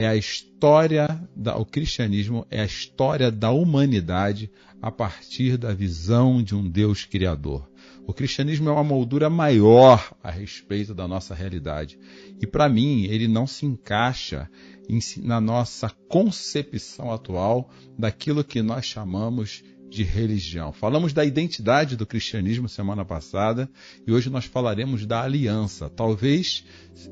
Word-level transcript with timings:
é 0.00 0.06
a 0.06 0.14
história 0.14 1.08
da, 1.34 1.56
o 1.56 1.66
cristianismo 1.66 2.46
é 2.48 2.60
a 2.60 2.64
história 2.64 3.32
da 3.32 3.50
humanidade 3.50 4.48
a 4.80 4.92
partir 4.92 5.56
da 5.56 5.74
visão 5.74 6.40
de 6.40 6.54
um 6.54 6.70
Deus 6.70 7.04
criador. 7.04 7.68
O 8.06 8.14
cristianismo 8.14 8.68
é 8.68 8.72
uma 8.72 8.84
moldura 8.84 9.28
maior 9.28 10.14
a 10.22 10.30
respeito 10.30 10.94
da 10.94 11.08
nossa 11.08 11.34
realidade. 11.34 11.98
E 12.40 12.46
para 12.46 12.68
mim, 12.68 13.06
ele 13.06 13.26
não 13.26 13.44
se 13.44 13.66
encaixa 13.66 14.48
em, 14.88 15.00
na 15.24 15.40
nossa 15.40 15.90
concepção 16.08 17.12
atual 17.12 17.68
daquilo 17.98 18.44
que 18.44 18.62
nós 18.62 18.86
chamamos 18.86 19.64
de 19.90 20.04
religião. 20.04 20.72
Falamos 20.72 21.12
da 21.12 21.24
identidade 21.24 21.96
do 21.96 22.06
cristianismo 22.06 22.68
semana 22.68 23.04
passada 23.04 23.68
e 24.06 24.12
hoje 24.12 24.30
nós 24.30 24.44
falaremos 24.44 25.04
da 25.04 25.22
aliança, 25.22 25.88
talvez 25.90 26.64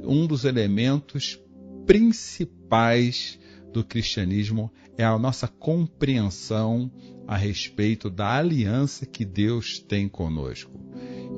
um 0.05 0.25
dos 0.25 0.45
elementos 0.45 1.41
principais 1.87 3.39
do 3.73 3.85
cristianismo 3.85 4.71
é 4.99 5.05
a 5.05 5.19
nossa 5.19 5.47
compreensão 5.47 6.91
a 7.27 7.37
respeito 7.37 8.11
da 8.11 8.37
aliança 8.37 9.07
que 9.07 9.25
Deus 9.25 9.79
tem 9.79 10.09
conosco. 10.09 10.73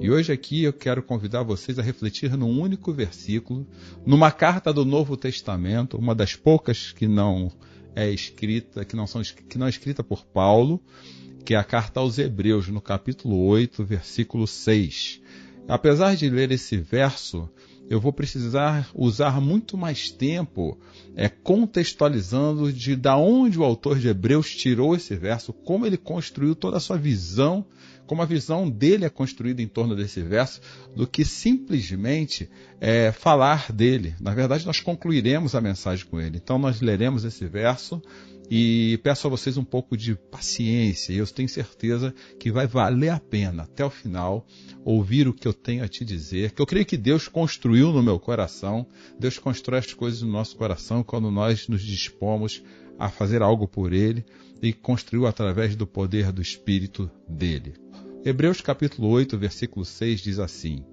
E 0.00 0.10
hoje 0.10 0.32
aqui 0.32 0.62
eu 0.62 0.72
quero 0.72 1.02
convidar 1.02 1.42
vocês 1.42 1.78
a 1.78 1.82
refletir 1.82 2.36
num 2.36 2.60
único 2.60 2.92
versículo, 2.92 3.66
numa 4.06 4.30
carta 4.30 4.72
do 4.72 4.84
Novo 4.84 5.16
Testamento, 5.16 5.98
uma 5.98 6.14
das 6.14 6.34
poucas 6.34 6.92
que 6.92 7.06
não 7.06 7.52
é 7.94 8.10
escrita, 8.10 8.84
que 8.84 8.94
não 8.94 9.06
são 9.06 9.20
que 9.22 9.58
não 9.58 9.66
é 9.66 9.70
escrita 9.70 10.04
por 10.04 10.24
Paulo, 10.24 10.80
que 11.44 11.54
é 11.54 11.56
a 11.56 11.64
carta 11.64 12.00
aos 12.00 12.18
Hebreus, 12.18 12.68
no 12.68 12.80
capítulo 12.80 13.44
8, 13.46 13.84
versículo 13.84 14.46
6. 14.46 15.20
Apesar 15.66 16.14
de 16.14 16.30
ler 16.30 16.52
esse 16.52 16.76
verso, 16.76 17.50
eu 17.88 18.00
vou 18.00 18.12
precisar 18.12 18.90
usar 18.94 19.40
muito 19.40 19.76
mais 19.76 20.10
tempo 20.10 20.78
é, 21.16 21.28
contextualizando 21.28 22.72
de 22.72 22.94
da 22.94 23.16
onde 23.16 23.58
o 23.58 23.64
autor 23.64 23.98
de 23.98 24.08
Hebreus 24.08 24.54
tirou 24.54 24.94
esse 24.94 25.16
verso, 25.16 25.52
como 25.52 25.86
ele 25.86 25.96
construiu 25.96 26.54
toda 26.54 26.76
a 26.76 26.80
sua 26.80 26.98
visão, 26.98 27.64
como 28.06 28.22
a 28.22 28.26
visão 28.26 28.68
dele 28.68 29.04
é 29.04 29.10
construída 29.10 29.62
em 29.62 29.66
torno 29.66 29.96
desse 29.96 30.22
verso, 30.22 30.60
do 30.94 31.06
que 31.06 31.24
simplesmente 31.24 32.48
é, 32.80 33.12
falar 33.12 33.72
dele. 33.72 34.14
Na 34.20 34.34
verdade, 34.34 34.66
nós 34.66 34.80
concluiremos 34.80 35.54
a 35.54 35.60
mensagem 35.60 36.06
com 36.06 36.20
ele. 36.20 36.36
Então, 36.36 36.58
nós 36.58 36.80
leremos 36.80 37.24
esse 37.24 37.46
verso 37.46 38.02
e 38.50 38.98
peço 39.02 39.26
a 39.26 39.30
vocês 39.30 39.56
um 39.56 39.64
pouco 39.64 39.96
de 39.96 40.14
paciência. 40.14 41.12
Eu 41.12 41.26
tenho 41.26 41.48
certeza 41.48 42.14
que 42.38 42.50
vai 42.50 42.66
valer 42.66 43.10
a 43.10 43.20
pena 43.20 43.64
até 43.64 43.84
o 43.84 43.90
final 43.90 44.46
ouvir 44.84 45.28
o 45.28 45.34
que 45.34 45.46
eu 45.46 45.52
tenho 45.52 45.84
a 45.84 45.88
te 45.88 46.04
dizer. 46.04 46.52
Que 46.52 46.62
eu 46.62 46.66
creio 46.66 46.86
que 46.86 46.96
Deus 46.96 47.28
construiu 47.28 47.92
no 47.92 48.02
meu 48.02 48.18
coração. 48.18 48.86
Deus 49.18 49.38
constrói 49.38 49.80
as 49.80 49.92
coisas 49.92 50.22
no 50.22 50.30
nosso 50.30 50.56
coração 50.56 51.02
quando 51.02 51.30
nós 51.30 51.68
nos 51.68 51.82
dispomos 51.82 52.62
a 52.98 53.10
fazer 53.10 53.42
algo 53.42 53.68
por 53.68 53.92
Ele 53.92 54.24
e 54.62 54.72
construiu 54.72 55.26
através 55.26 55.76
do 55.76 55.86
poder 55.86 56.32
do 56.32 56.40
Espírito 56.40 57.10
dele. 57.28 57.74
Hebreus 58.24 58.60
capítulo 58.60 59.08
8, 59.08 59.38
versículo 59.38 59.84
6 59.84 60.20
diz 60.20 60.38
assim: 60.38 60.84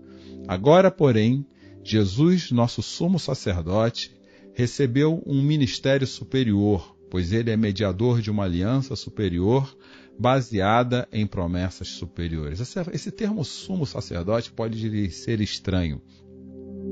Agora, 0.48 0.92
porém, 0.92 1.46
Jesus, 1.84 2.52
nosso 2.52 2.84
sumo 2.84 3.18
sacerdote, 3.18 4.12
recebeu 4.54 5.24
um 5.26 5.42
ministério 5.42 6.06
superior 6.06 6.95
pois 7.16 7.32
ele 7.32 7.50
é 7.50 7.56
mediador 7.56 8.22
de 8.22 8.30
uma 8.30 8.44
aliança 8.44 8.94
superior 8.94 9.74
baseada 10.20 11.08
em 11.14 11.26
promessas 11.26 11.88
superiores. 11.88 12.60
Esse, 12.60 12.78
esse 12.92 13.10
termo 13.10 13.46
sumo 13.46 13.86
sacerdote 13.86 14.52
pode 14.52 15.10
ser 15.12 15.40
estranho, 15.40 16.02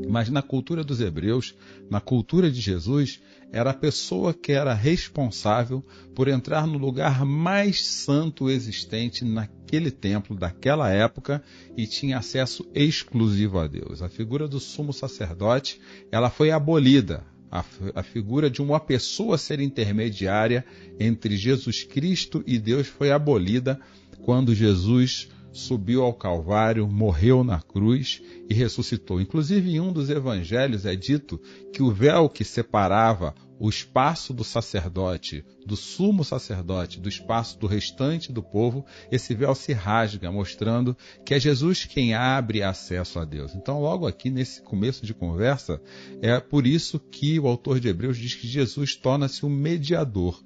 mas 0.10 0.30
na 0.30 0.42
cultura 0.42 0.82
dos 0.82 1.02
hebreus, 1.02 1.54
na 1.90 2.00
cultura 2.00 2.50
de 2.50 2.62
Jesus, 2.62 3.20
era 3.52 3.72
a 3.72 3.74
pessoa 3.74 4.34
que 4.34 4.54
era 4.54 4.74
responsável 4.74 5.84
por 6.16 6.30
entrar 6.30 6.66
no 6.66 6.78
lugar 6.78 7.26
mais 7.26 7.86
santo 7.86 8.50
existente 8.50 9.26
naquele 9.26 9.92
templo 9.92 10.38
daquela 10.38 10.90
época 10.90 11.44
e 11.76 11.86
tinha 11.86 12.18
acesso 12.18 12.66
exclusivo 12.74 13.60
a 13.60 13.68
Deus. 13.68 14.02
A 14.02 14.08
figura 14.08 14.48
do 14.48 14.62
sumo 14.62 14.94
sacerdote, 14.94 15.82
ela 16.10 16.30
foi 16.30 16.50
abolida 16.50 17.26
a, 17.54 17.64
a 17.94 18.02
figura 18.02 18.50
de 18.50 18.64
uma 18.64 18.80
pessoa 18.80 19.38
ser 19.38 19.60
intermediária 19.60 20.66
entre 21.00 21.38
Jesus 21.38 21.84
Cristo 21.84 22.44
e 22.48 22.58
Deus 22.58 22.88
foi 22.88 23.12
abolida 23.12 23.80
quando 24.24 24.56
Jesus 24.56 25.30
subiu 25.52 26.02
ao 26.02 26.16
Calvário, 26.16 26.88
morreu 26.88 27.44
na 27.44 27.62
cruz 27.62 28.24
e 28.50 28.56
ressuscitou. 28.56 29.22
Inclusive, 29.22 29.70
em 29.70 29.80
um 29.80 29.94
dos 29.94 30.10
evangelhos 30.10 30.84
é 30.84 30.96
dito 30.96 31.40
que 31.72 31.84
o 31.84 31.92
véu 31.92 32.28
que 32.28 32.44
separava 32.44 33.36
o 33.64 33.70
espaço 33.70 34.34
do 34.34 34.44
sacerdote, 34.44 35.46
do 35.66 35.78
sumo 35.78 36.26
sacerdote, 36.26 37.00
do 37.00 37.08
espaço 37.08 37.58
do 37.58 37.66
restante 37.66 38.30
do 38.30 38.44
povo, 38.44 38.86
esse 39.10 39.34
véu 39.34 39.56
se 39.56 39.72
rasga, 39.72 40.30
mostrando 40.30 40.98
que 41.26 41.34
é 41.34 41.40
Jesus 41.40 41.86
quem 41.86 42.14
abre 42.14 42.62
acesso 42.62 43.20
a 43.20 43.24
Deus. 43.24 43.56
Então, 43.56 43.80
logo 43.80 44.06
aqui 44.06 44.30
nesse 44.30 44.62
começo 44.62 45.06
de 45.06 45.14
conversa, 45.14 45.82
é 46.22 46.42
por 46.42 46.68
isso 46.68 47.00
que 47.00 47.40
o 47.40 47.48
autor 47.48 47.80
de 47.80 47.88
Hebreus 47.88 48.18
diz 48.18 48.36
que 48.36 48.50
Jesus 48.50 48.98
torna-se 48.98 49.46
um 49.46 49.50
mediador. 49.50 50.44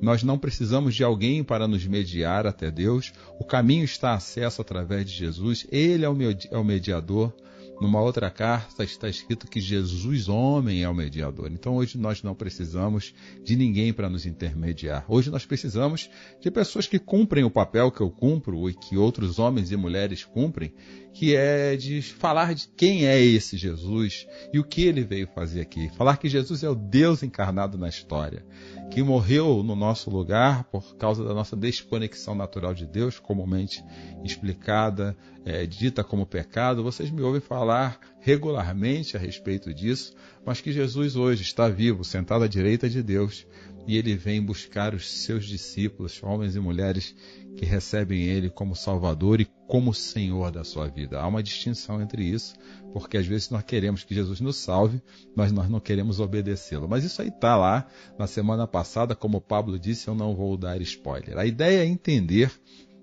Nós 0.00 0.22
não 0.22 0.38
precisamos 0.38 0.94
de 0.94 1.02
alguém 1.02 1.42
para 1.42 1.66
nos 1.66 1.84
mediar 1.84 2.46
até 2.46 2.70
Deus. 2.70 3.12
O 3.40 3.44
caminho 3.44 3.82
está 3.82 4.14
acesso 4.14 4.62
através 4.62 5.10
de 5.10 5.12
Jesus. 5.16 5.66
Ele 5.72 6.04
é 6.04 6.08
o 6.08 6.64
mediador 6.64 7.34
numa 7.80 8.00
outra 8.00 8.30
carta 8.30 8.84
está 8.84 9.08
escrito 9.08 9.46
que 9.46 9.60
Jesus, 9.60 10.28
homem, 10.28 10.82
é 10.82 10.88
o 10.88 10.94
mediador. 10.94 11.50
Então 11.50 11.76
hoje 11.76 11.96
nós 11.96 12.22
não 12.22 12.34
precisamos 12.34 13.14
de 13.42 13.56
ninguém 13.56 13.92
para 13.92 14.10
nos 14.10 14.26
intermediar. 14.26 15.04
Hoje 15.08 15.30
nós 15.30 15.46
precisamos 15.46 16.10
de 16.40 16.50
pessoas 16.50 16.86
que 16.86 16.98
cumprem 16.98 17.42
o 17.42 17.50
papel 17.50 17.90
que 17.90 18.02
eu 18.02 18.10
cumpro 18.10 18.68
e 18.68 18.74
que 18.74 18.98
outros 18.98 19.38
homens 19.38 19.72
e 19.72 19.76
mulheres 19.76 20.24
cumprem, 20.24 20.74
que 21.14 21.34
é 21.34 21.74
de 21.74 22.02
falar 22.02 22.54
de 22.54 22.68
quem 22.76 23.06
é 23.06 23.18
esse 23.18 23.56
Jesus 23.56 24.26
e 24.52 24.58
o 24.58 24.64
que 24.64 24.82
ele 24.82 25.02
veio 25.02 25.26
fazer 25.26 25.62
aqui. 25.62 25.88
Falar 25.96 26.18
que 26.18 26.28
Jesus 26.28 26.62
é 26.62 26.68
o 26.68 26.74
Deus 26.74 27.22
encarnado 27.22 27.78
na 27.78 27.88
história, 27.88 28.44
que 28.90 29.02
morreu 29.02 29.62
no 29.62 29.74
nosso 29.74 30.10
lugar 30.10 30.64
por 30.64 30.96
causa 30.96 31.24
da 31.24 31.32
nossa 31.32 31.56
desconexão 31.56 32.34
natural 32.34 32.74
de 32.74 32.86
Deus, 32.86 33.18
comumente 33.18 33.82
explicada, 34.22 35.16
é, 35.44 35.66
dita 35.66 36.04
como 36.04 36.26
pecado. 36.26 36.82
Vocês 36.82 37.10
me 37.10 37.22
ouvem 37.22 37.40
falar 37.40 37.69
regularmente 38.20 39.16
a 39.16 39.20
respeito 39.20 39.72
disso, 39.72 40.14
mas 40.44 40.60
que 40.60 40.72
Jesus 40.72 41.16
hoje 41.16 41.42
está 41.42 41.68
vivo, 41.68 42.04
sentado 42.04 42.44
à 42.44 42.48
direita 42.48 42.88
de 42.88 43.02
Deus, 43.02 43.46
e 43.86 43.96
ele 43.96 44.14
vem 44.14 44.42
buscar 44.42 44.94
os 44.94 45.08
seus 45.10 45.46
discípulos, 45.46 46.22
homens 46.22 46.54
e 46.54 46.60
mulheres 46.60 47.14
que 47.56 47.64
recebem 47.64 48.22
ele 48.22 48.48
como 48.48 48.76
Salvador 48.76 49.40
e 49.40 49.48
como 49.66 49.92
Senhor 49.94 50.50
da 50.50 50.62
sua 50.64 50.86
vida. 50.86 51.18
Há 51.18 51.26
uma 51.26 51.42
distinção 51.42 52.00
entre 52.00 52.22
isso, 52.22 52.54
porque 52.92 53.16
às 53.16 53.26
vezes 53.26 53.50
nós 53.50 53.62
queremos 53.62 54.04
que 54.04 54.14
Jesus 54.14 54.40
nos 54.40 54.56
salve, 54.56 55.02
mas 55.34 55.50
nós 55.50 55.68
não 55.68 55.80
queremos 55.80 56.20
obedecê-lo. 56.20 56.88
Mas 56.88 57.04
isso 57.04 57.20
aí 57.22 57.28
está 57.28 57.56
lá 57.56 57.86
na 58.18 58.26
semana 58.26 58.66
passada, 58.66 59.14
como 59.14 59.40
Pablo 59.40 59.78
disse, 59.78 60.08
eu 60.08 60.14
não 60.14 60.34
vou 60.34 60.56
dar 60.56 60.80
spoiler. 60.82 61.38
A 61.38 61.46
ideia 61.46 61.82
é 61.82 61.86
entender 61.86 62.52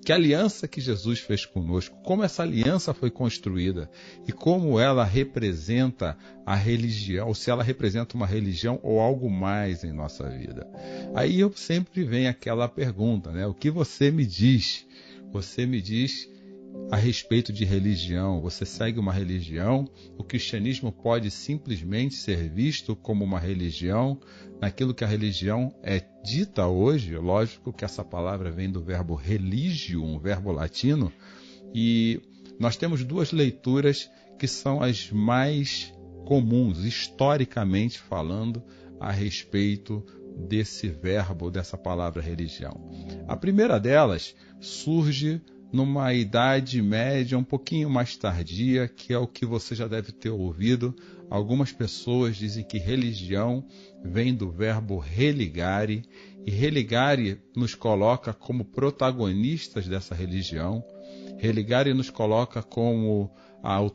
que 0.07 0.13
aliança 0.13 0.69
que 0.69 0.79
Jesus 0.79 1.19
fez 1.19 1.45
conosco, 1.45 1.97
como 2.01 2.23
essa 2.23 2.41
aliança 2.41 2.93
foi 2.93 3.11
construída 3.11 3.91
e 4.25 4.31
como 4.31 4.79
ela 4.79 5.03
representa 5.03 6.17
a 6.45 6.55
religião, 6.55 7.27
ou 7.27 7.35
se 7.35 7.51
ela 7.51 7.61
representa 7.61 8.15
uma 8.15 8.25
religião 8.25 8.79
ou 8.83 9.01
algo 9.01 9.29
mais 9.29 9.83
em 9.83 9.91
nossa 9.91 10.29
vida. 10.29 10.65
Aí 11.13 11.37
eu 11.37 11.51
sempre 11.51 12.05
vem 12.05 12.25
aquela 12.25 12.69
pergunta, 12.69 13.33
né? 13.33 13.45
O 13.47 13.53
que 13.53 13.69
você 13.69 14.09
me 14.09 14.25
diz? 14.25 14.87
Você 15.33 15.65
me 15.65 15.81
diz 15.81 16.29
a 16.89 16.95
respeito 16.95 17.51
de 17.51 17.65
religião. 17.65 18.41
Você 18.41 18.65
segue 18.65 18.99
uma 18.99 19.11
religião? 19.11 19.85
O 20.17 20.23
cristianismo 20.23 20.91
pode 20.91 21.29
simplesmente 21.29 22.15
ser 22.15 22.49
visto 22.49 22.95
como 22.95 23.23
uma 23.25 23.39
religião 23.39 24.19
naquilo 24.61 24.93
que 24.93 25.03
a 25.03 25.07
religião 25.07 25.75
é 25.83 26.01
dita 26.23 26.67
hoje. 26.67 27.15
Lógico 27.17 27.73
que 27.73 27.85
essa 27.85 28.03
palavra 28.03 28.51
vem 28.51 28.71
do 28.71 28.81
verbo 28.81 29.15
religio, 29.15 30.03
um 30.03 30.17
verbo 30.17 30.51
latino, 30.51 31.11
e 31.73 32.21
nós 32.59 32.75
temos 32.77 33.03
duas 33.03 33.31
leituras 33.31 34.09
que 34.39 34.47
são 34.47 34.81
as 34.81 35.11
mais 35.11 35.93
comuns, 36.25 36.83
historicamente 36.83 37.99
falando, 37.99 38.63
a 38.99 39.11
respeito 39.11 40.05
desse 40.47 40.87
verbo, 40.87 41.49
dessa 41.49 41.77
palavra 41.77 42.21
religião. 42.21 42.89
A 43.27 43.35
primeira 43.35 43.79
delas 43.79 44.35
surge 44.59 45.41
numa 45.71 46.13
idade 46.13 46.81
média 46.81 47.37
um 47.37 47.43
pouquinho 47.43 47.89
mais 47.89 48.15
tardia, 48.15 48.87
que 48.87 49.13
é 49.13 49.17
o 49.17 49.27
que 49.27 49.45
você 49.45 49.75
já 49.75 49.87
deve 49.87 50.11
ter 50.11 50.29
ouvido. 50.29 50.95
Algumas 51.29 51.71
pessoas 51.71 52.37
dizem 52.37 52.63
que 52.63 52.77
religião 52.77 53.65
vem 54.03 54.33
do 54.33 54.49
verbo 54.49 54.97
religare, 54.97 56.03
e 56.45 56.51
religare 56.51 57.41
nos 57.53 57.75
coloca 57.75 58.33
como 58.33 58.63
protagonistas 58.63 59.85
dessa 59.85 60.15
religião. 60.15 60.81
Religare 61.37 61.93
nos 61.93 62.09
coloca 62.09 62.63
como 62.63 63.29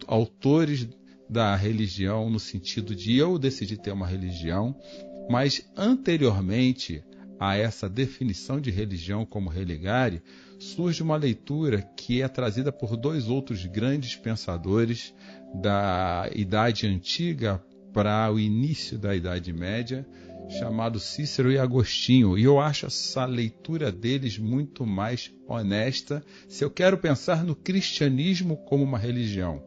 autores 0.07 0.87
da 1.31 1.57
religião, 1.57 2.29
no 2.29 2.39
sentido 2.39 2.95
de 2.95 3.17
eu 3.17 3.39
decidir 3.39 3.79
ter 3.79 3.93
uma 3.93 4.07
religião. 4.07 4.77
Mas 5.31 5.67
anteriormente 5.75 7.03
a 7.43 7.57
essa 7.57 7.89
definição 7.89 8.61
de 8.61 8.71
religião 8.71 9.27
como 9.27 9.51
religare, 9.51 10.23
surge 10.61 11.03
uma 11.03 11.17
leitura 11.17 11.83
que 11.83 12.23
é 12.23 12.29
trazida 12.29 12.71
por 12.71 12.97
dois 12.97 13.29
outros 13.29 13.67
grandes 13.67 14.15
pensadores 14.15 15.13
da 15.53 16.31
Idade 16.37 16.87
Antiga 16.87 17.61
para 17.93 18.31
o 18.31 18.39
início 18.39 18.97
da 18.97 19.13
Idade 19.17 19.53
Média, 19.53 20.07
chamado 20.51 21.01
Cícero 21.01 21.51
e 21.51 21.59
Agostinho. 21.59 22.39
E 22.39 22.45
eu 22.45 22.61
acho 22.61 22.87
essa 22.87 23.25
leitura 23.25 23.91
deles 23.91 24.39
muito 24.39 24.87
mais 24.87 25.35
honesta 25.49 26.25
se 26.49 26.65
eu 26.65 26.71
quero 26.71 26.97
pensar 26.97 27.43
no 27.43 27.57
cristianismo 27.57 28.57
como 28.57 28.85
uma 28.85 28.99
religião. 28.99 29.61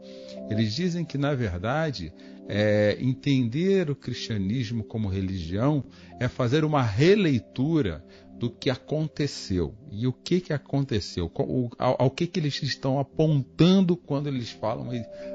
Eles 0.50 0.74
dizem 0.74 1.04
que, 1.04 1.18
na 1.18 1.36
verdade, 1.36 2.14
é, 2.48 2.98
entender 3.00 3.90
o 3.90 3.96
cristianismo 3.96 4.84
como 4.84 5.08
religião 5.08 5.84
é 6.20 6.28
fazer 6.28 6.64
uma 6.64 6.82
releitura 6.82 8.04
do 8.38 8.50
que 8.50 8.70
aconteceu. 8.70 9.74
E 9.92 10.06
o 10.06 10.14
que, 10.14 10.42
que 10.42 10.54
aconteceu? 10.54 11.32
Ao, 11.78 12.04
ao, 12.04 12.12
que, 12.12 12.28
que 12.28 12.40
eles 12.40 12.62
estão 12.62 13.00
apontando 13.00 13.96
quando 13.96 14.28
eles 14.28 14.52
falam 14.52 14.90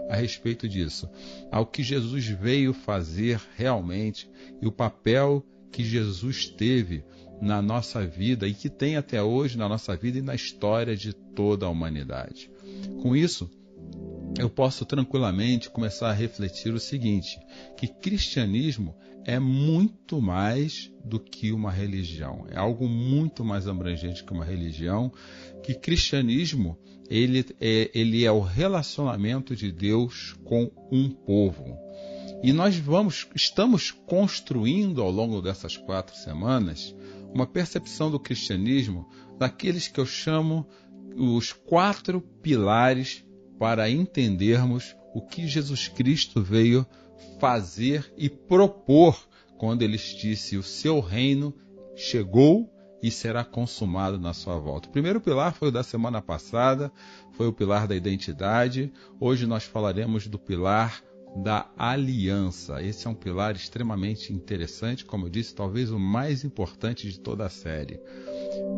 a 0.08 0.16
respeito 0.16 0.68
disso? 0.68 1.08
Ao 1.50 1.66
que 1.66 1.82
Jesus 1.82 2.26
veio 2.26 2.72
fazer 2.72 3.40
realmente 3.56 4.30
e 4.60 4.66
o 4.66 4.72
papel 4.72 5.44
que 5.72 5.82
Jesus 5.82 6.48
teve 6.48 7.02
na 7.40 7.62
nossa 7.62 8.06
vida 8.06 8.46
e 8.46 8.52
que 8.52 8.68
tem 8.68 8.96
até 8.96 9.22
hoje 9.22 9.56
na 9.56 9.68
nossa 9.68 9.96
vida 9.96 10.18
e 10.18 10.22
na 10.22 10.34
história 10.34 10.94
de 10.94 11.14
toda 11.14 11.64
a 11.64 11.70
humanidade. 11.70 12.50
Com 13.00 13.16
isso, 13.16 13.50
eu 14.38 14.48
posso 14.48 14.84
tranquilamente 14.84 15.70
começar 15.70 16.10
a 16.10 16.14
refletir 16.14 16.72
o 16.72 16.80
seguinte: 16.80 17.38
que 17.76 17.86
cristianismo 17.88 18.94
é 19.24 19.38
muito 19.38 20.20
mais 20.20 20.90
do 21.04 21.20
que 21.20 21.52
uma 21.52 21.70
religião, 21.70 22.46
é 22.50 22.58
algo 22.58 22.88
muito 22.88 23.44
mais 23.44 23.66
abrangente 23.66 24.24
que 24.24 24.32
uma 24.32 24.44
religião, 24.44 25.12
que 25.62 25.74
cristianismo 25.74 26.78
ele 27.08 27.44
é, 27.60 27.90
ele 27.92 28.24
é 28.24 28.30
o 28.30 28.40
relacionamento 28.40 29.56
de 29.56 29.72
Deus 29.72 30.36
com 30.44 30.70
um 30.90 31.10
povo. 31.10 31.76
E 32.42 32.52
nós 32.52 32.76
vamos, 32.76 33.26
estamos 33.34 33.90
construindo 33.90 35.02
ao 35.02 35.10
longo 35.10 35.42
dessas 35.42 35.76
quatro 35.76 36.16
semanas 36.16 36.94
uma 37.34 37.46
percepção 37.46 38.10
do 38.10 38.18
cristianismo 38.18 39.06
daqueles 39.38 39.88
que 39.88 40.00
eu 40.00 40.06
chamo 40.06 40.66
os 41.16 41.52
quatro 41.52 42.20
pilares 42.20 43.24
para 43.60 43.90
entendermos 43.90 44.96
o 45.14 45.20
que 45.20 45.46
Jesus 45.46 45.86
Cristo 45.86 46.42
veio 46.42 46.86
fazer 47.38 48.10
e 48.16 48.30
propor 48.30 49.28
quando 49.58 49.82
ele 49.82 49.98
disse: 49.98 50.56
O 50.56 50.62
seu 50.62 50.98
reino 50.98 51.54
chegou 51.94 52.72
e 53.02 53.10
será 53.10 53.44
consumado 53.44 54.18
na 54.18 54.32
sua 54.32 54.58
volta. 54.58 54.88
O 54.88 54.92
primeiro 54.92 55.20
pilar 55.20 55.52
foi 55.52 55.68
o 55.68 55.72
da 55.72 55.82
semana 55.82 56.22
passada, 56.22 56.90
foi 57.32 57.48
o 57.48 57.52
pilar 57.52 57.86
da 57.86 57.94
identidade. 57.94 58.90
Hoje 59.20 59.46
nós 59.46 59.64
falaremos 59.64 60.26
do 60.26 60.38
pilar 60.38 61.02
da 61.36 61.70
aliança. 61.76 62.82
Esse 62.82 63.06
é 63.06 63.10
um 63.10 63.14
pilar 63.14 63.54
extremamente 63.54 64.32
interessante, 64.32 65.04
como 65.04 65.26
eu 65.26 65.30
disse, 65.30 65.54
talvez 65.54 65.90
o 65.90 65.98
mais 65.98 66.44
importante 66.44 67.10
de 67.10 67.20
toda 67.20 67.44
a 67.44 67.50
série. 67.50 68.00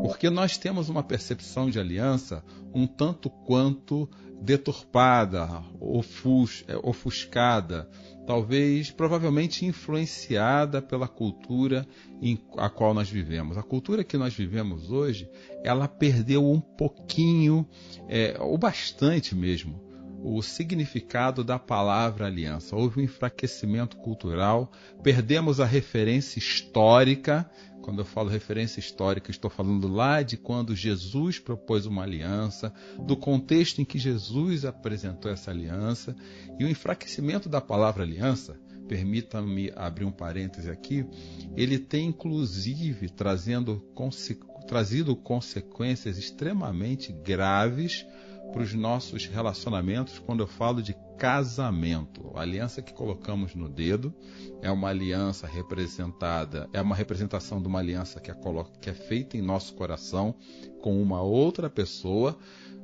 Porque 0.03 0.29
nós 0.29 0.59
temos 0.59 0.89
uma 0.89 1.05
percepção 1.05 1.71
de 1.71 1.79
aliança 1.79 2.45
um 2.75 2.87
tanto 2.87 3.31
quanto 3.31 4.09
deturpada, 4.43 5.63
ofus, 5.81 6.65
é, 6.67 6.77
ofuscada, 6.77 7.89
talvez 8.27 8.91
provavelmente 8.91 9.65
influenciada 9.65 10.83
pela 10.83 11.07
cultura 11.07 11.87
em 12.21 12.41
a 12.57 12.69
qual 12.69 12.93
nós 12.93 13.09
vivemos. 13.09 13.57
A 13.57 13.63
cultura 13.63 14.03
que 14.03 14.17
nós 14.17 14.35
vivemos 14.35 14.91
hoje, 14.91 15.31
ela 15.63 15.87
perdeu 15.87 16.45
um 16.45 16.61
pouquinho, 16.61 17.67
é, 18.09 18.37
ou 18.41 18.59
bastante 18.59 19.35
mesmo, 19.35 19.81
o 20.25 20.41
significado 20.41 21.43
da 21.43 21.59
palavra 21.59 22.27
aliança. 22.27 22.77
Houve 22.77 23.01
um 23.01 23.05
enfraquecimento 23.05 23.97
cultural, 23.97 24.71
perdemos 25.03 25.61
a 25.61 25.65
referência 25.65 26.39
histórica. 26.39 27.49
Quando 27.83 27.99
eu 27.99 28.05
falo 28.05 28.29
referência 28.29 28.79
histórica, 28.81 29.31
estou 29.31 29.51
falando 29.51 29.89
lá 29.89 30.23
de 30.23 30.37
quando 30.37 30.75
Jesus 30.75 31.39
propôs 31.39 31.85
uma 31.85 32.05
aliança, 32.05 32.73
do 33.05 33.17
contexto 33.17 33.81
em 33.81 33.85
que 33.85 33.99
Jesus 33.99 34.65
apresentou 34.65 35.31
essa 35.31 35.51
aliança, 35.51 36.17
e 36.59 36.65
o 36.65 36.69
enfraquecimento 36.69 37.49
da 37.49 37.61
palavra 37.61 38.05
aliança, 38.05 38.59
permita-me 38.89 39.73
abrir 39.75 40.05
um 40.05 40.13
parêntese 40.13 40.71
aqui, 40.71 41.05
ele 41.57 41.79
tem 41.79 42.07
inclusive 42.07 43.09
trazendo, 43.09 43.83
trazido 44.69 45.17
consequências 45.17 46.19
extremamente 46.19 47.13
graves 47.13 48.07
para 48.53 48.63
os 48.63 48.75
nossos 48.75 49.27
relacionamentos 49.27 50.19
quando 50.19 50.41
eu 50.41 50.47
falo 50.47 50.83
de 50.83 50.95
casamento. 51.23 52.33
A 52.35 52.41
aliança 52.41 52.83
que 52.83 52.93
colocamos 52.93 53.55
no 53.55 53.69
dedo 53.69 54.13
é 54.61 54.69
uma 54.73 54.89
aliança 54.89 55.47
representada, 55.47 56.69
é 56.73 56.83
uma 56.83 56.97
representação 56.97 57.63
de 57.63 57.69
uma 57.69 57.79
aliança 57.79 58.19
que 58.19 58.29
é, 58.29 58.35
que 58.81 58.91
é 58.91 58.93
feita 58.93 59.37
em 59.37 59.41
nosso 59.41 59.73
coração 59.75 60.35
com 60.81 61.01
uma 61.01 61.23
outra 61.23 61.71
pessoa, 61.71 62.37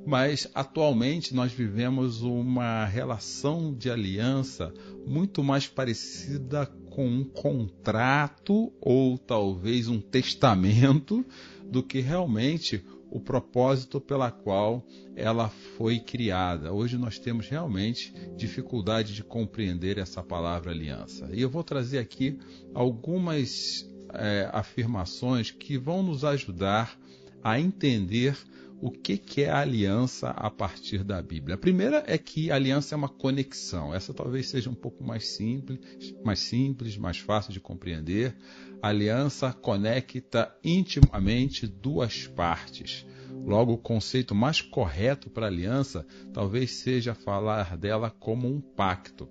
mas 0.07 0.49
atualmente 0.55 1.35
nós 1.35 1.51
vivemos 1.51 2.23
uma 2.23 2.85
relação 2.85 3.75
de 3.75 3.91
aliança 3.91 4.73
muito 5.05 5.43
mais 5.43 5.67
parecida 5.67 6.65
com 6.91 7.09
um 7.09 7.25
contrato 7.25 8.73
ou 8.81 9.19
talvez 9.19 9.89
um 9.89 10.01
testamento 10.01 11.27
do 11.69 11.83
que 11.83 11.99
realmente 11.99 12.85
o 13.11 13.21
propósito 13.21 14.01
pela 14.01 14.31
qual 14.31 14.87
ela 15.17 15.49
foi 15.77 15.99
criada. 15.99 16.73
Hoje 16.73 16.97
nós 16.97 17.19
temos 17.19 17.49
realmente 17.49 18.13
dificuldade 18.37 19.15
de 19.15 19.25
compreender 19.25 19.99
essa 19.99 20.23
palavra 20.23 20.71
aliança. 20.71 21.29
E 21.33 21.41
eu 21.41 21.51
vou 21.51 21.65
trazer 21.65 21.99
aqui 21.99 22.39
algumas 22.75 23.89
é, 24.13 24.49
afirmações 24.53 25.51
que 25.51 25.79
vão 25.79 26.03
nos 26.03 26.25
ajudar 26.25 26.99
a 27.43 27.59
entender 27.59 28.37
o 28.81 28.91
que, 28.91 29.17
que 29.19 29.43
é 29.43 29.51
a 29.51 29.59
aliança 29.59 30.31
a 30.31 30.51
partir 30.51 31.03
da 31.03 31.21
Bíblia. 31.21 31.57
A 31.57 31.59
primeira 31.59 32.05
é 32.07 32.17
que 32.17 32.51
a 32.51 32.55
aliança 32.55 32.95
é 32.95 32.97
uma 32.97 33.09
conexão. 33.09 33.93
Essa 33.93 34.15
talvez 34.15 34.49
seja 34.49 34.71
um 34.71 34.75
pouco 34.75 35.03
mais 35.03 35.27
simples, 35.29 35.81
mais 36.25 36.39
simples, 36.39 36.97
mais 36.97 37.19
fácil 37.19 37.53
de 37.53 37.61
compreender. 37.61 38.37
A 38.81 38.89
aliança 38.89 39.53
conecta 39.53 40.55
intimamente 40.63 41.67
duas 41.67 42.27
partes. 42.29 43.05
Logo, 43.45 43.73
o 43.73 43.79
conceito 43.79 44.35
mais 44.35 44.61
correto 44.61 45.31
para 45.31 45.47
aliança 45.47 46.07
talvez 46.33 46.71
seja 46.73 47.15
falar 47.15 47.77
dela 47.77 48.11
como 48.11 48.47
um 48.47 48.61
pacto. 48.61 49.29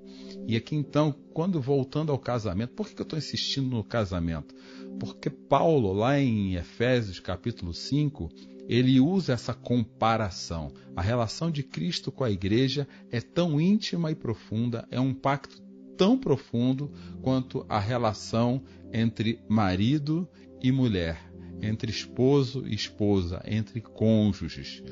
E 0.47 0.55
aqui 0.55 0.75
então, 0.75 1.13
quando 1.33 1.61
voltando 1.61 2.11
ao 2.11 2.19
casamento, 2.19 2.73
por 2.73 2.89
que 2.89 2.99
eu 2.99 3.03
estou 3.03 3.17
insistindo 3.17 3.69
no 3.69 3.83
casamento? 3.83 4.55
Porque 4.99 5.29
Paulo, 5.29 5.93
lá 5.93 6.19
em 6.19 6.55
Efésios 6.55 7.19
capítulo 7.19 7.73
5, 7.73 8.29
ele 8.67 8.99
usa 8.99 9.33
essa 9.33 9.53
comparação. 9.53 10.73
A 10.95 11.01
relação 11.01 11.49
de 11.49 11.63
Cristo 11.63 12.11
com 12.11 12.23
a 12.23 12.31
igreja 12.31 12.87
é 13.09 13.21
tão 13.21 13.61
íntima 13.61 14.11
e 14.11 14.15
profunda, 14.15 14.87
é 14.91 14.99
um 14.99 15.13
pacto 15.13 15.61
tão 15.97 16.17
profundo 16.17 16.91
quanto 17.21 17.65
a 17.67 17.79
relação 17.79 18.63
entre 18.93 19.39
marido 19.49 20.27
e 20.61 20.71
mulher, 20.71 21.19
entre 21.61 21.91
esposo 21.91 22.65
e 22.67 22.75
esposa, 22.75 23.41
entre 23.45 23.81
cônjuges. 23.81 24.83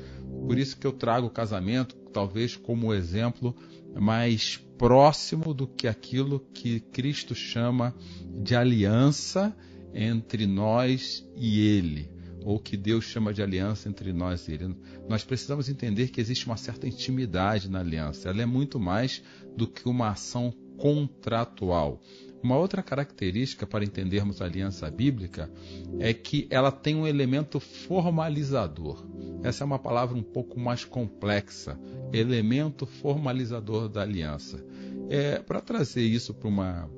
Por 0.46 0.58
isso 0.58 0.76
que 0.76 0.86
eu 0.86 0.92
trago 0.92 1.28
o 1.28 1.30
casamento 1.30 1.96
talvez 2.12 2.56
como 2.56 2.92
exemplo 2.92 3.54
mais 3.94 4.56
próximo 4.76 5.54
do 5.54 5.66
que 5.66 5.86
aquilo 5.86 6.40
que 6.52 6.80
Cristo 6.80 7.34
chama 7.34 7.94
de 8.42 8.54
aliança 8.54 9.56
entre 9.94 10.46
nós 10.46 11.26
e 11.36 11.60
ele 11.60 12.16
ou 12.46 12.60
que 12.60 12.76
Deus 12.76 13.06
chama 13.06 13.34
de 13.34 13.42
aliança 13.42 13.88
entre 13.88 14.12
nós 14.12 14.46
e 14.46 14.52
Ele. 14.52 14.76
Nós 15.08 15.24
precisamos 15.24 15.68
entender 15.68 16.10
que 16.10 16.20
existe 16.20 16.46
uma 16.46 16.56
certa 16.56 16.86
intimidade 16.86 17.68
na 17.68 17.80
aliança. 17.80 18.28
Ela 18.28 18.42
é 18.42 18.46
muito 18.46 18.78
mais 18.78 19.20
do 19.56 19.66
que 19.66 19.88
uma 19.88 20.10
ação 20.10 20.54
contratual. 20.76 22.00
Uma 22.42 22.56
outra 22.56 22.82
característica 22.82 23.66
para 23.66 23.84
entendermos 23.84 24.40
a 24.40 24.44
aliança 24.44 24.88
bíblica 24.90 25.50
é 25.98 26.12
que 26.12 26.46
ela 26.50 26.70
tem 26.70 26.94
um 26.94 27.06
elemento 27.06 27.58
formalizador. 27.58 29.04
Essa 29.42 29.64
é 29.64 29.66
uma 29.66 29.78
palavra 29.78 30.16
um 30.16 30.22
pouco 30.22 30.58
mais 30.60 30.84
complexa. 30.84 31.78
Elemento 32.12 32.86
formalizador 32.86 33.88
da 33.88 34.02
aliança. 34.02 34.64
É, 35.08 35.38
para 35.40 35.60
trazer 35.60 36.02
isso 36.02 36.34
para 36.34 36.48
uma 36.48 36.90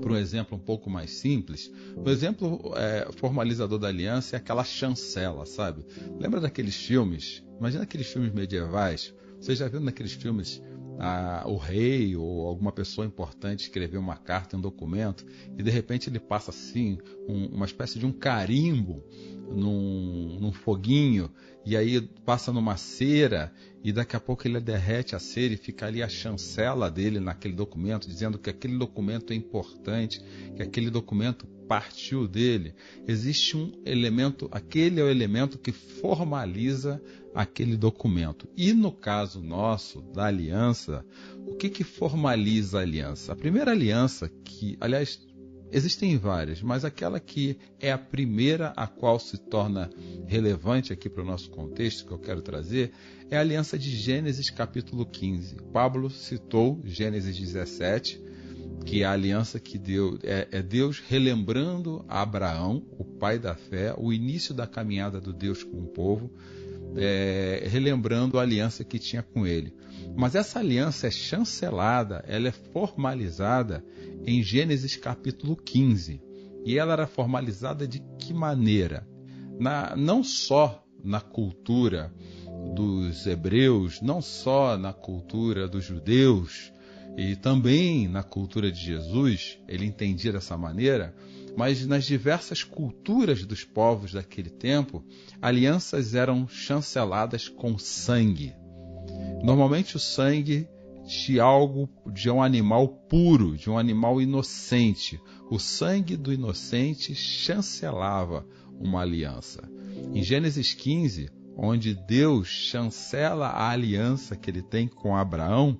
para 0.00 0.12
um 0.12 0.16
exemplo 0.16 0.56
um 0.56 0.60
pouco 0.60 0.88
mais 0.90 1.10
simples, 1.10 1.70
o 1.96 2.08
exemplo 2.08 2.72
é, 2.76 3.08
formalizador 3.16 3.78
da 3.78 3.88
aliança 3.88 4.36
é 4.36 4.38
aquela 4.38 4.64
chancela, 4.64 5.46
sabe? 5.46 5.84
Lembra 6.18 6.40
daqueles 6.40 6.74
filmes? 6.74 7.42
Imagina 7.58 7.84
aqueles 7.84 8.06
filmes 8.06 8.32
medievais 8.32 9.14
Você 9.38 9.54
já 9.54 9.68
viu 9.68 9.80
naqueles 9.80 10.12
filmes 10.12 10.62
o 11.46 11.56
rei 11.56 12.14
ou 12.14 12.46
alguma 12.46 12.70
pessoa 12.70 13.06
importante 13.06 13.62
escrever 13.62 13.96
uma 13.96 14.16
carta, 14.16 14.56
um 14.56 14.60
documento, 14.60 15.24
e 15.56 15.62
de 15.62 15.70
repente 15.70 16.10
ele 16.10 16.20
passa 16.20 16.50
assim, 16.50 16.98
um, 17.26 17.46
uma 17.46 17.64
espécie 17.64 17.98
de 17.98 18.04
um 18.04 18.12
carimbo 18.12 19.02
num, 19.48 20.38
num, 20.38 20.52
foguinho, 20.52 21.30
e 21.64 21.76
aí 21.76 22.00
passa 22.24 22.52
numa 22.52 22.76
cera, 22.76 23.52
e 23.82 23.92
daqui 23.92 24.14
a 24.14 24.20
pouco 24.20 24.46
ele 24.46 24.60
derrete 24.60 25.16
a 25.16 25.18
cera 25.18 25.54
e 25.54 25.56
fica 25.56 25.86
ali 25.86 26.02
a 26.02 26.08
chancela 26.08 26.90
dele 26.90 27.18
naquele 27.18 27.54
documento, 27.54 28.06
dizendo 28.06 28.38
que 28.38 28.50
aquele 28.50 28.76
documento 28.76 29.32
é 29.32 29.36
importante, 29.36 30.20
que 30.54 30.62
aquele 30.62 30.90
documento 30.90 31.46
partiu 31.70 32.26
dele. 32.26 32.74
Existe 33.06 33.56
um 33.56 33.70
elemento, 33.86 34.48
aquele 34.50 34.98
é 34.98 35.04
o 35.04 35.08
elemento 35.08 35.56
que 35.56 35.70
formaliza 35.70 37.00
aquele 37.32 37.76
documento. 37.76 38.48
E 38.56 38.72
no 38.72 38.90
caso 38.90 39.40
nosso, 39.40 40.02
da 40.02 40.24
aliança, 40.24 41.06
o 41.46 41.54
que, 41.54 41.68
que 41.68 41.84
formaliza 41.84 42.78
a 42.78 42.82
aliança? 42.82 43.32
A 43.32 43.36
primeira 43.36 43.70
aliança, 43.70 44.28
que, 44.44 44.76
aliás, 44.80 45.24
existem 45.70 46.18
várias, 46.18 46.60
mas 46.60 46.84
aquela 46.84 47.20
que 47.20 47.56
é 47.78 47.92
a 47.92 47.98
primeira 47.98 48.72
a 48.76 48.88
qual 48.88 49.20
se 49.20 49.38
torna 49.38 49.88
relevante 50.26 50.92
aqui 50.92 51.08
para 51.08 51.22
o 51.22 51.26
nosso 51.26 51.50
contexto, 51.50 52.04
que 52.04 52.12
eu 52.12 52.18
quero 52.18 52.42
trazer, 52.42 52.90
é 53.30 53.36
a 53.36 53.40
aliança 53.40 53.78
de 53.78 53.94
Gênesis 53.94 54.50
capítulo 54.50 55.06
15. 55.06 55.54
Pablo 55.72 56.10
citou 56.10 56.80
Gênesis 56.84 57.38
17, 57.38 58.29
que 58.84 59.02
é 59.02 59.06
a 59.06 59.12
aliança 59.12 59.60
que 59.60 59.78
deu, 59.78 60.18
é, 60.22 60.48
é 60.50 60.62
Deus 60.62 60.98
relembrando 60.98 62.04
a 62.08 62.22
Abraão, 62.22 62.84
o 62.98 63.04
pai 63.04 63.38
da 63.38 63.54
fé, 63.54 63.94
o 63.96 64.12
início 64.12 64.54
da 64.54 64.66
caminhada 64.66 65.20
do 65.20 65.32
Deus 65.32 65.62
com 65.62 65.78
o 65.78 65.86
povo, 65.86 66.30
é, 66.96 67.66
relembrando 67.70 68.38
a 68.38 68.42
aliança 68.42 68.84
que 68.84 68.98
tinha 68.98 69.22
com 69.22 69.46
ele. 69.46 69.74
Mas 70.16 70.34
essa 70.34 70.58
aliança 70.58 71.06
é 71.06 71.10
chancelada, 71.10 72.24
ela 72.26 72.48
é 72.48 72.52
formalizada 72.52 73.84
em 74.26 74.42
Gênesis 74.42 74.96
capítulo 74.96 75.56
15. 75.56 76.20
E 76.64 76.78
ela 76.78 76.92
era 76.92 77.06
formalizada 77.06 77.86
de 77.86 78.02
que 78.18 78.34
maneira? 78.34 79.06
Na, 79.58 79.94
não 79.96 80.22
só 80.22 80.84
na 81.02 81.20
cultura 81.20 82.12
dos 82.74 83.26
hebreus, 83.26 84.00
não 84.00 84.20
só 84.20 84.76
na 84.76 84.92
cultura 84.92 85.66
dos 85.66 85.84
judeus, 85.84 86.72
e 87.16 87.36
também 87.36 88.08
na 88.08 88.22
cultura 88.22 88.70
de 88.70 88.80
Jesus, 88.80 89.58
ele 89.68 89.84
entendia 89.84 90.32
dessa 90.32 90.56
maneira, 90.56 91.14
mas 91.56 91.86
nas 91.86 92.04
diversas 92.04 92.62
culturas 92.62 93.44
dos 93.44 93.64
povos 93.64 94.12
daquele 94.12 94.50
tempo, 94.50 95.04
alianças 95.42 96.14
eram 96.14 96.48
chanceladas 96.48 97.48
com 97.48 97.76
sangue. 97.78 98.54
Normalmente 99.42 99.96
o 99.96 100.00
sangue 100.00 100.68
de 101.04 101.40
algo, 101.40 101.88
de 102.12 102.30
um 102.30 102.42
animal 102.42 102.86
puro, 102.88 103.56
de 103.56 103.68
um 103.68 103.76
animal 103.76 104.20
inocente. 104.20 105.20
O 105.50 105.58
sangue 105.58 106.16
do 106.16 106.32
inocente 106.32 107.14
chancelava 107.14 108.46
uma 108.78 109.00
aliança. 109.00 109.68
Em 110.14 110.22
Gênesis 110.22 110.72
15, 110.72 111.30
onde 111.56 111.94
Deus 111.94 112.48
chancela 112.48 113.48
a 113.48 113.70
aliança 113.70 114.36
que 114.36 114.48
ele 114.48 114.62
tem 114.62 114.86
com 114.86 115.16
Abraão, 115.16 115.78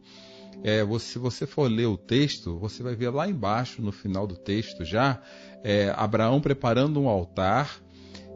é, 0.62 0.84
se 0.98 1.18
você 1.18 1.46
for 1.46 1.70
ler 1.70 1.86
o 1.86 1.96
texto, 1.96 2.58
você 2.58 2.82
vai 2.82 2.94
ver 2.94 3.10
lá 3.10 3.28
embaixo, 3.28 3.82
no 3.82 3.92
final 3.92 4.26
do 4.26 4.36
texto 4.36 4.84
já, 4.84 5.20
é, 5.62 5.92
Abraão 5.96 6.40
preparando 6.40 7.00
um 7.00 7.08
altar, 7.08 7.80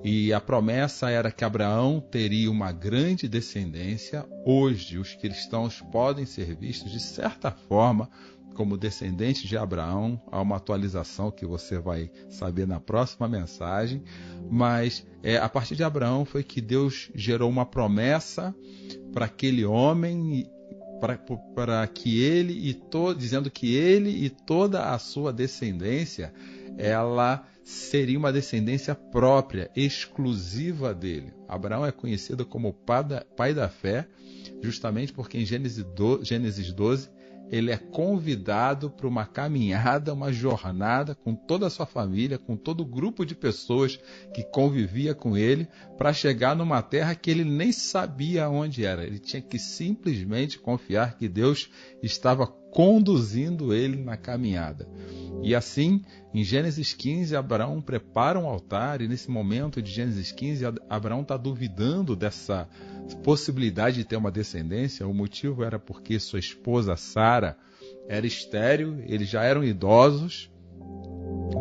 e 0.04 0.34
a 0.34 0.40
promessa 0.40 1.08
era 1.08 1.32
que 1.32 1.44
Abraão 1.44 1.98
teria 1.98 2.50
uma 2.50 2.70
grande 2.70 3.26
descendência. 3.26 4.26
Hoje, 4.44 4.98
os 4.98 5.14
cristãos 5.14 5.80
podem 5.80 6.26
ser 6.26 6.54
vistos, 6.54 6.92
de 6.92 7.00
certa 7.00 7.50
forma, 7.50 8.10
como 8.54 8.76
descendentes 8.76 9.48
de 9.48 9.56
Abraão. 9.56 10.20
Há 10.30 10.42
uma 10.42 10.56
atualização 10.56 11.30
que 11.30 11.46
você 11.46 11.78
vai 11.78 12.10
saber 12.28 12.66
na 12.66 12.78
próxima 12.78 13.26
mensagem. 13.26 14.02
Mas 14.50 15.06
é, 15.22 15.38
a 15.38 15.48
partir 15.48 15.74
de 15.74 15.82
Abraão 15.82 16.26
foi 16.26 16.42
que 16.42 16.60
Deus 16.60 17.10
gerou 17.14 17.48
uma 17.48 17.64
promessa 17.64 18.54
para 19.10 19.24
aquele 19.24 19.64
homem 19.64 20.46
para 21.54 21.86
que 21.86 22.22
ele 22.22 22.68
e 22.68 22.74
todo, 22.74 23.18
dizendo 23.18 23.50
que 23.50 23.74
ele 23.74 24.10
e 24.10 24.30
toda 24.30 24.92
a 24.92 24.98
sua 24.98 25.32
descendência 25.32 26.32
ela 26.76 27.46
seria 27.62 28.18
uma 28.18 28.32
descendência 28.32 28.94
própria, 28.94 29.70
exclusiva 29.74 30.92
dele. 30.92 31.32
Abraão 31.48 31.86
é 31.86 31.92
conhecido 31.92 32.44
como 32.44 32.72
pai 32.74 33.54
da 33.54 33.68
fé, 33.68 34.06
justamente 34.64 35.12
porque 35.12 35.38
em 35.38 35.44
Gênesis 35.44 36.72
12 36.72 37.10
ele 37.50 37.70
é 37.70 37.76
convidado 37.76 38.90
para 38.90 39.06
uma 39.06 39.26
caminhada, 39.26 40.14
uma 40.14 40.32
jornada 40.32 41.14
com 41.14 41.34
toda 41.34 41.66
a 41.66 41.70
sua 41.70 41.86
família, 41.86 42.38
com 42.38 42.56
todo 42.56 42.80
o 42.80 42.86
grupo 42.86 43.24
de 43.24 43.34
pessoas 43.34 43.98
que 44.32 44.42
convivia 44.42 45.14
com 45.14 45.36
ele, 45.36 45.68
para 45.96 46.12
chegar 46.12 46.56
numa 46.56 46.82
terra 46.82 47.14
que 47.14 47.30
ele 47.30 47.44
nem 47.44 47.70
sabia 47.70 48.48
onde 48.48 48.84
era. 48.84 49.04
Ele 49.04 49.18
tinha 49.18 49.42
que 49.42 49.58
simplesmente 49.58 50.58
confiar 50.58 51.16
que 51.16 51.28
Deus 51.28 51.70
estava 52.02 52.46
conduzindo 52.74 53.72
ele 53.72 53.96
na 53.96 54.16
caminhada. 54.16 54.88
E 55.42 55.54
assim, 55.54 56.02
em 56.34 56.42
Gênesis 56.42 56.92
15, 56.92 57.36
Abraão 57.36 57.80
prepara 57.80 58.38
um 58.38 58.46
altar, 58.46 59.00
e 59.00 59.06
nesse 59.06 59.30
momento 59.30 59.80
de 59.80 59.92
Gênesis 59.92 60.32
15, 60.32 60.64
Abraão 60.90 61.22
está 61.22 61.36
duvidando 61.36 62.16
dessa 62.16 62.68
possibilidade 63.22 63.98
de 63.98 64.04
ter 64.04 64.16
uma 64.16 64.30
descendência. 64.30 65.06
O 65.06 65.14
motivo 65.14 65.62
era 65.62 65.78
porque 65.78 66.18
sua 66.18 66.40
esposa 66.40 66.96
Sara 66.96 67.56
era 68.08 68.26
estéril, 68.26 68.98
eles 69.06 69.28
já 69.28 69.44
eram 69.44 69.62
idosos, 69.62 70.50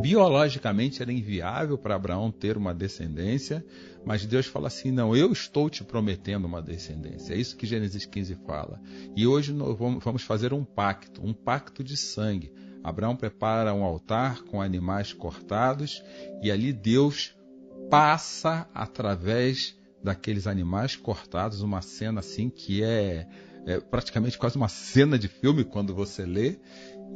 biologicamente 0.02 1.02
era 1.02 1.14
inviável 1.14 1.78
para 1.78 1.96
Abraão 1.96 2.32
ter 2.32 2.58
uma 2.58 2.74
descendência, 2.74 3.64
mas 4.06 4.26
Deus 4.26 4.46
fala 4.46 4.68
assim: 4.68 4.92
não, 4.92 5.16
eu 5.16 5.32
estou 5.32 5.70
te 5.70 5.84
prometendo 5.84 6.46
uma 6.46 6.62
descendência. 6.62 7.34
É 7.34 7.38
isso 7.38 7.56
que 7.56 7.66
Gênesis 7.66 8.06
15 8.06 8.36
fala. 8.46 8.82
E 9.16 9.26
hoje 9.26 9.54
nós 9.54 9.78
vamos 9.78 10.24
fazer 10.24 10.54
um 10.54 10.64
pacto, 10.64 11.26
um 11.26 11.34
pacto 11.34 11.84
de 11.84 11.96
sangue. 11.96 12.52
Abraão 12.84 13.16
prepara 13.16 13.74
um 13.74 13.84
altar 13.84 14.44
com 14.44 14.62
animais 14.62 15.14
cortados 15.14 16.04
e 16.42 16.52
ali 16.52 16.74
Deus 16.74 17.34
passa 17.90 18.68
através 18.74 19.78
daqueles 20.04 20.48
animais 20.48 20.98
cortados, 20.98 21.62
uma 21.62 21.82
cena 21.82 22.20
assim 22.20 22.50
que 22.50 22.84
é, 22.84 23.26
é 23.66 23.80
praticamente 23.80 24.38
quase 24.38 24.58
uma 24.58 24.68
cena 24.68 25.18
de 25.18 25.30
filme 25.30 25.64
quando 25.64 25.96
você 25.96 26.26
lê. 26.26 26.60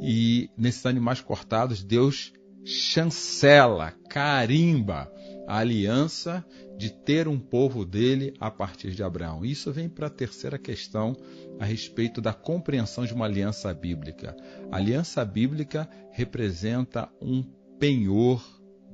E 0.00 0.48
nesses 0.56 0.86
animais 0.86 1.20
cortados, 1.20 1.82
Deus 1.82 2.32
chancela, 2.64 3.92
carimba 4.08 5.12
a 5.48 5.60
aliança 5.60 6.44
de 6.76 6.90
ter 6.90 7.26
um 7.26 7.38
povo 7.38 7.82
dele 7.82 8.34
a 8.38 8.50
partir 8.50 8.90
de 8.90 9.02
Abraão. 9.02 9.46
Isso 9.46 9.72
vem 9.72 9.88
para 9.88 10.08
a 10.08 10.10
terceira 10.10 10.58
questão 10.58 11.16
a 11.58 11.64
respeito 11.64 12.20
da 12.20 12.34
compreensão 12.34 13.06
de 13.06 13.14
uma 13.14 13.24
aliança 13.24 13.72
bíblica. 13.72 14.36
A 14.70 14.76
aliança 14.76 15.24
bíblica 15.24 15.88
representa 16.12 17.08
um 17.18 17.42
penhor 17.78 18.44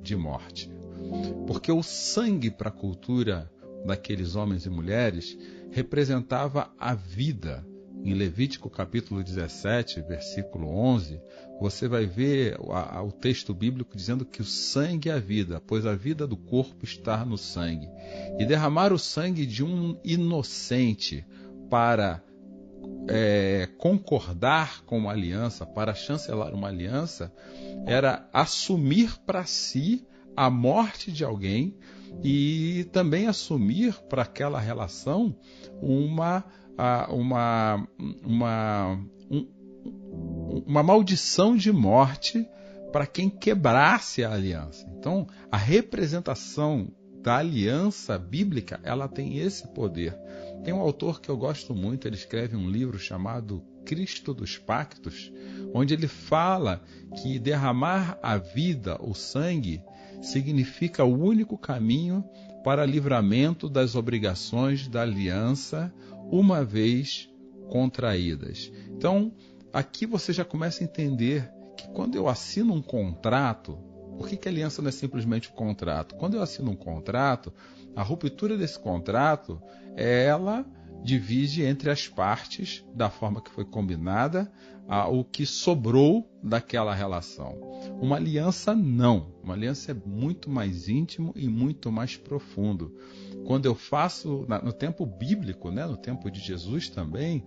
de 0.01 0.15
morte. 0.15 0.71
Porque 1.45 1.69
o 1.69 1.83
sangue 1.83 2.49
para 2.49 2.69
a 2.69 2.71
cultura 2.71 3.51
daqueles 3.85 4.35
homens 4.37 4.65
e 4.65 4.69
mulheres 4.69 5.37
representava 5.71 6.71
a 6.79 6.95
vida 6.95 7.67
em 8.05 8.13
Levítico 8.13 8.69
capítulo 8.69 9.23
17, 9.23 10.01
versículo 10.01 10.67
11, 10.67 11.19
você 11.59 11.87
vai 11.87 12.05
ver 12.05 12.55
o 12.59 13.11
texto 13.11 13.51
bíblico 13.51 13.97
dizendo 13.97 14.23
que 14.23 14.41
o 14.41 14.45
sangue 14.45 15.09
é 15.09 15.13
a 15.13 15.19
vida, 15.19 15.59
pois 15.65 15.87
a 15.87 15.95
vida 15.95 16.27
do 16.27 16.37
corpo 16.37 16.85
está 16.85 17.25
no 17.25 17.35
sangue. 17.35 17.89
E 18.37 18.45
derramar 18.45 18.93
o 18.93 18.99
sangue 18.99 19.43
de 19.43 19.63
um 19.63 19.99
inocente 20.03 21.25
para 21.67 22.23
é, 23.09 23.67
concordar 23.79 24.83
com 24.85 24.99
uma 24.99 25.11
aliança, 25.11 25.65
para 25.65 25.95
chancelar 25.95 26.53
uma 26.53 26.67
aliança, 26.67 27.33
era 27.87 28.29
assumir 28.31 29.17
para 29.25 29.45
si 29.45 30.05
a 30.37 30.47
morte 30.47 31.11
de 31.11 31.23
alguém 31.23 31.75
e 32.23 32.87
também 32.91 33.25
assumir 33.25 33.95
para 34.07 34.21
aquela 34.21 34.59
relação 34.59 35.35
uma 35.81 36.43
uma, 37.09 37.87
uma, 38.23 38.99
um, 39.29 40.63
uma 40.65 40.83
maldição 40.83 41.55
de 41.55 41.71
morte 41.71 42.45
para 42.91 43.05
quem 43.05 43.29
quebrasse 43.29 44.23
a 44.23 44.31
aliança. 44.31 44.89
Então, 44.97 45.27
a 45.51 45.57
representação 45.57 46.91
da 47.21 47.37
aliança 47.37 48.17
bíblica, 48.19 48.79
ela 48.83 49.07
tem 49.07 49.39
esse 49.39 49.67
poder. 49.69 50.15
Tem 50.63 50.73
um 50.73 50.79
autor 50.79 51.19
que 51.19 51.29
eu 51.29 51.35
gosto 51.35 51.73
muito, 51.73 52.07
ele 52.07 52.15
escreve 52.15 52.55
um 52.55 52.69
livro 52.69 52.99
chamado 52.99 53.63
Cristo 53.83 54.33
dos 54.33 54.57
Pactos, 54.57 55.31
onde 55.73 55.93
ele 55.93 56.07
fala 56.07 56.81
que 57.21 57.39
derramar 57.39 58.17
a 58.21 58.37
vida, 58.37 58.97
o 59.01 59.13
sangue, 59.13 59.81
significa 60.21 61.03
o 61.03 61.17
único 61.17 61.57
caminho 61.57 62.23
para 62.63 62.85
livramento 62.85 63.69
das 63.69 63.95
obrigações 63.95 64.87
da 64.87 65.01
aliança 65.01 65.93
uma 66.31 66.63
vez 66.63 67.29
contraídas. 67.69 68.71
Então, 68.89 69.33
aqui 69.73 70.05
você 70.05 70.31
já 70.31 70.45
começa 70.45 70.83
a 70.83 70.85
entender 70.85 71.51
que 71.77 71.87
quando 71.89 72.15
eu 72.15 72.27
assino 72.27 72.73
um 72.73 72.81
contrato, 72.81 73.77
por 74.17 74.29
que, 74.29 74.37
que 74.37 74.47
a 74.47 74.51
aliança 74.51 74.81
não 74.81 74.89
é 74.89 74.91
simplesmente 74.91 75.49
um 75.51 75.55
contrato? 75.55 76.15
Quando 76.15 76.35
eu 76.35 76.41
assino 76.41 76.71
um 76.71 76.75
contrato, 76.75 77.53
a 77.95 78.01
ruptura 78.01 78.57
desse 78.57 78.79
contrato, 78.79 79.61
ela 79.95 80.65
divide 81.03 81.63
entre 81.63 81.89
as 81.91 82.07
partes, 82.07 82.83
da 82.93 83.09
forma 83.09 83.41
que 83.41 83.51
foi 83.51 83.63
combinada, 83.63 84.51
o 84.87 85.23
que 85.23 85.45
sobrou 85.45 86.29
daquela 86.43 86.93
relação. 86.93 87.57
Uma 87.99 88.17
aliança 88.17 88.75
não. 88.75 89.33
Uma 89.43 89.53
aliança 89.53 89.91
é 89.91 89.93
muito 89.93 90.49
mais 90.49 90.87
íntimo 90.87 91.33
e 91.35 91.47
muito 91.47 91.91
mais 91.91 92.15
profundo. 92.15 92.95
Quando 93.45 93.65
eu 93.65 93.75
faço, 93.75 94.45
no 94.63 94.73
tempo 94.73 95.05
bíblico, 95.05 95.71
né, 95.71 95.85
no 95.85 95.97
tempo 95.97 96.29
de 96.29 96.39
Jesus 96.39 96.89
também, 96.89 97.43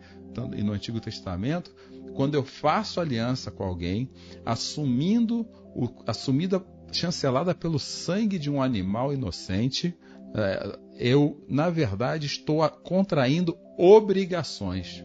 e 0.56 0.62
no 0.62 0.72
Antigo 0.72 1.00
Testamento, 1.00 1.74
quando 2.14 2.34
eu 2.34 2.44
faço 2.44 3.00
aliança 3.00 3.50
com 3.50 3.64
alguém, 3.64 4.10
assumindo, 4.44 5.46
o, 5.74 5.88
assumida, 6.06 6.64
chancelada 6.90 7.54
pelo 7.54 7.78
sangue 7.78 8.38
de 8.38 8.50
um 8.50 8.62
animal 8.62 9.12
inocente, 9.12 9.96
é, 10.34 10.78
eu, 10.98 11.44
na 11.48 11.70
verdade, 11.70 12.26
estou 12.26 12.68
contraindo 12.68 13.56
obrigações. 13.76 15.04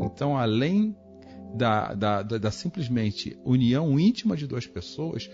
Então, 0.00 0.36
além 0.36 0.96
da, 1.54 1.94
da, 1.94 2.22
da, 2.22 2.38
da, 2.38 2.50
simplesmente 2.50 3.38
união 3.44 3.98
íntima 3.98 4.36
de 4.36 4.46
duas 4.46 4.66
pessoas, 4.66 5.30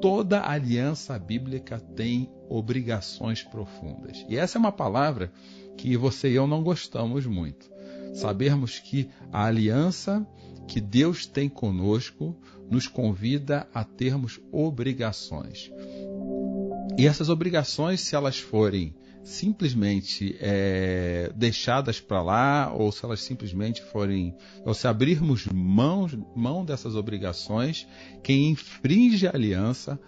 toda 0.00 0.48
aliança 0.48 1.18
bíblica 1.18 1.80
tem 1.80 2.30
obrigações 2.48 3.42
profundas. 3.42 4.24
E 4.28 4.36
essa 4.36 4.58
é 4.58 4.60
uma 4.60 4.72
palavra 4.72 5.32
que 5.76 5.96
você 5.96 6.30
e 6.30 6.34
eu 6.34 6.46
não 6.46 6.62
gostamos 6.62 7.26
muito. 7.26 7.70
Sabermos 8.14 8.78
que 8.78 9.08
a 9.32 9.44
aliança 9.46 10.26
que 10.66 10.80
Deus 10.80 11.26
tem 11.26 11.48
conosco 11.48 12.36
nos 12.70 12.86
convida 12.86 13.68
a 13.74 13.84
termos 13.84 14.40
obrigações. 14.50 15.70
E 16.96 17.06
essas 17.06 17.28
obrigações, 17.28 18.00
se 18.00 18.14
elas 18.14 18.38
forem 18.38 18.94
simplesmente 19.24 20.36
é, 20.38 21.32
deixadas 21.34 21.98
para 21.98 22.22
lá, 22.22 22.72
ou 22.72 22.92
se 22.92 23.04
elas 23.04 23.20
simplesmente 23.20 23.82
forem, 23.82 24.36
ou 24.64 24.74
se 24.74 24.86
abrirmos 24.86 25.46
mão, 25.46 26.06
mão 26.36 26.64
dessas 26.64 26.94
obrigações, 26.94 27.88
quem 28.22 28.50
infringe 28.50 29.26
a 29.26 29.34
aliança 29.34 29.98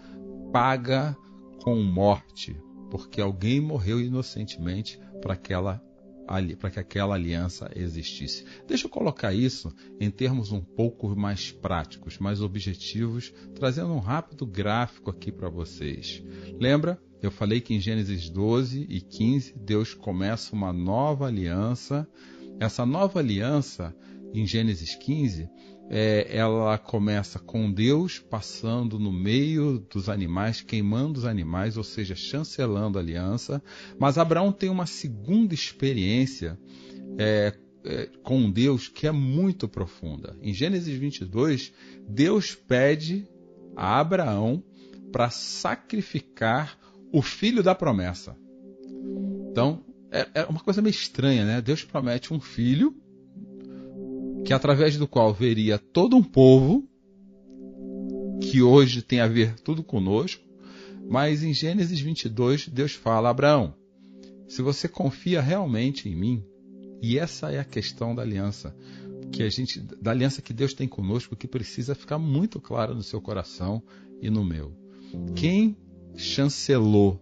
paga 0.53 1.17
com 1.63 1.75
morte, 1.81 2.55
porque 2.89 3.19
alguém 3.19 3.59
morreu 3.59 3.99
inocentemente 3.99 4.99
para 5.21 5.33
aquela 5.33 5.81
para 6.59 6.69
que 6.69 6.79
aquela 6.79 7.15
aliança 7.15 7.71
existisse. 7.75 8.45
Deixa 8.67 8.85
eu 8.85 8.89
colocar 8.89 9.33
isso 9.33 9.73
em 9.99 10.11
termos 10.11 10.51
um 10.51 10.61
pouco 10.61 11.15
mais 11.15 11.51
práticos, 11.51 12.19
mais 12.19 12.41
objetivos, 12.41 13.33
trazendo 13.55 13.93
um 13.93 13.99
rápido 13.99 14.45
gráfico 14.45 15.09
aqui 15.09 15.31
para 15.31 15.49
vocês. 15.49 16.21
Lembra? 16.59 17.01
Eu 17.21 17.31
falei 17.31 17.59
que 17.61 17.73
em 17.73 17.79
Gênesis 17.79 18.29
12 18.29 18.85
e 18.87 19.01
15 19.01 19.55
Deus 19.57 19.93
começa 19.93 20.55
uma 20.55 20.71
nova 20.71 21.25
aliança. 21.25 22.07
Essa 22.59 22.85
nova 22.85 23.19
aliança, 23.19 23.95
em 24.33 24.45
Gênesis 24.45 24.93
15, 24.95 25.49
é, 25.89 26.27
ela 26.29 26.77
começa 26.77 27.39
com 27.39 27.71
Deus 27.71 28.19
passando 28.19 28.99
no 28.99 29.11
meio 29.11 29.79
dos 29.79 30.09
animais, 30.09 30.61
queimando 30.61 31.19
os 31.19 31.25
animais, 31.25 31.77
ou 31.77 31.83
seja, 31.83 32.15
chancelando 32.15 32.97
a 32.97 33.01
aliança. 33.01 33.63
Mas 33.97 34.17
Abraão 34.17 34.51
tem 34.51 34.69
uma 34.69 34.85
segunda 34.85 35.53
experiência 35.53 36.59
é, 37.17 37.53
é, 37.85 38.09
com 38.21 38.51
Deus 38.51 38.87
que 38.87 39.07
é 39.07 39.11
muito 39.11 39.67
profunda. 39.67 40.35
Em 40.41 40.53
Gênesis 40.53 40.97
22, 40.97 41.73
Deus 42.07 42.53
pede 42.53 43.27
a 43.75 43.99
Abraão 43.99 44.63
para 45.11 45.29
sacrificar 45.29 46.77
o 47.13 47.21
filho 47.21 47.63
da 47.63 47.73
promessa. 47.73 48.37
Então, 49.49 49.85
é, 50.11 50.27
é 50.33 50.43
uma 50.45 50.59
coisa 50.59 50.81
meio 50.81 50.91
estranha, 50.91 51.45
né? 51.45 51.61
Deus 51.61 51.83
promete 51.83 52.33
um 52.33 52.39
filho 52.39 52.93
que 54.47 54.53
através 54.53 54.95
do 54.95 55.05
qual 55.05 55.33
veria 55.33 55.77
todo 55.77 56.15
um 56.15 56.23
povo 56.23 56.87
que 58.39 58.61
hoje 58.61 59.01
tem 59.01 59.19
a 59.19 59.27
ver 59.27 59.59
tudo 59.59 59.83
conosco, 59.83 60.41
mas 61.09 61.43
em 61.43 61.53
Gênesis 61.53 61.99
22 61.99 62.69
Deus 62.69 62.93
fala: 62.93 63.29
Abraão, 63.29 63.75
se 64.47 64.61
você 64.61 64.87
confia 64.87 65.41
realmente 65.41 66.07
em 66.07 66.15
mim, 66.15 66.45
e 67.01 67.19
essa 67.19 67.51
é 67.51 67.59
a 67.59 67.65
questão 67.65 68.15
da 68.15 68.21
aliança, 68.21 68.73
que 69.33 69.43
a 69.43 69.49
gente, 69.49 69.81
da 69.81 70.11
aliança 70.11 70.41
que 70.41 70.53
Deus 70.53 70.73
tem 70.73 70.87
conosco, 70.87 71.35
que 71.35 71.45
precisa 71.45 71.93
ficar 71.93 72.17
muito 72.17 72.61
clara 72.61 72.93
no 72.93 73.03
seu 73.03 73.19
coração 73.19 73.83
e 74.21 74.29
no 74.29 74.45
meu. 74.45 74.73
Quem 75.35 75.75
chancelou, 76.15 77.21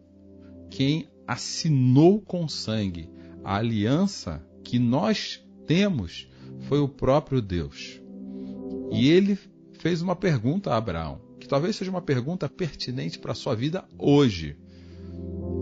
quem 0.70 1.10
assinou 1.26 2.22
com 2.22 2.48
sangue 2.48 3.10
a 3.44 3.56
aliança 3.56 4.48
que 4.64 4.78
nós 4.78 5.44
temos 5.66 6.28
foi 6.62 6.80
o 6.80 6.88
próprio 6.88 7.42
Deus. 7.42 8.02
E 8.92 9.10
ele 9.10 9.38
fez 9.80 10.02
uma 10.02 10.16
pergunta 10.16 10.72
a 10.72 10.78
Abraão, 10.78 11.22
que 11.40 11.48
talvez 11.48 11.76
seja 11.76 11.92
uma 11.92 12.02
pergunta 12.02 12.50
pertinente 12.50 13.20
para 13.20 13.32
a 13.32 13.36
sua 13.36 13.56
vida 13.56 13.86
hoje. 13.98 14.58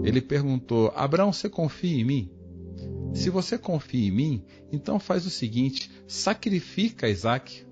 Ele 0.04 0.22
perguntou: 0.22 0.92
Abraão, 0.96 1.32
você 1.32 1.50
confia 1.50 2.00
em 2.00 2.04
mim? 2.04 2.32
Se 3.14 3.30
você 3.30 3.58
confia 3.58 4.08
em 4.08 4.12
mim, 4.12 4.46
então 4.72 5.00
faz 5.00 5.26
o 5.26 5.30
seguinte: 5.30 5.90
sacrifica 6.08 7.10
Isaac. 7.10 7.66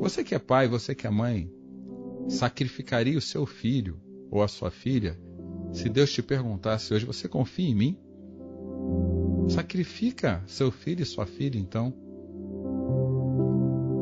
Você 0.00 0.24
que 0.24 0.34
é 0.34 0.38
pai, 0.38 0.66
você 0.66 0.94
que 0.94 1.06
é 1.06 1.10
mãe, 1.10 1.50
sacrificaria 2.28 3.16
o 3.16 3.20
seu 3.20 3.46
filho 3.46 4.00
ou 4.30 4.42
a 4.42 4.48
sua 4.48 4.70
filha 4.70 5.18
se 5.72 5.88
Deus 5.88 6.12
te 6.12 6.22
perguntasse 6.22 6.92
hoje: 6.92 7.06
você 7.06 7.28
confia 7.28 7.68
em 7.68 7.74
mim? 7.74 7.98
Sacrifica 9.52 10.42
seu 10.46 10.70
filho 10.70 11.02
e 11.02 11.06
sua 11.06 11.26
filha, 11.26 11.58
então. 11.58 11.94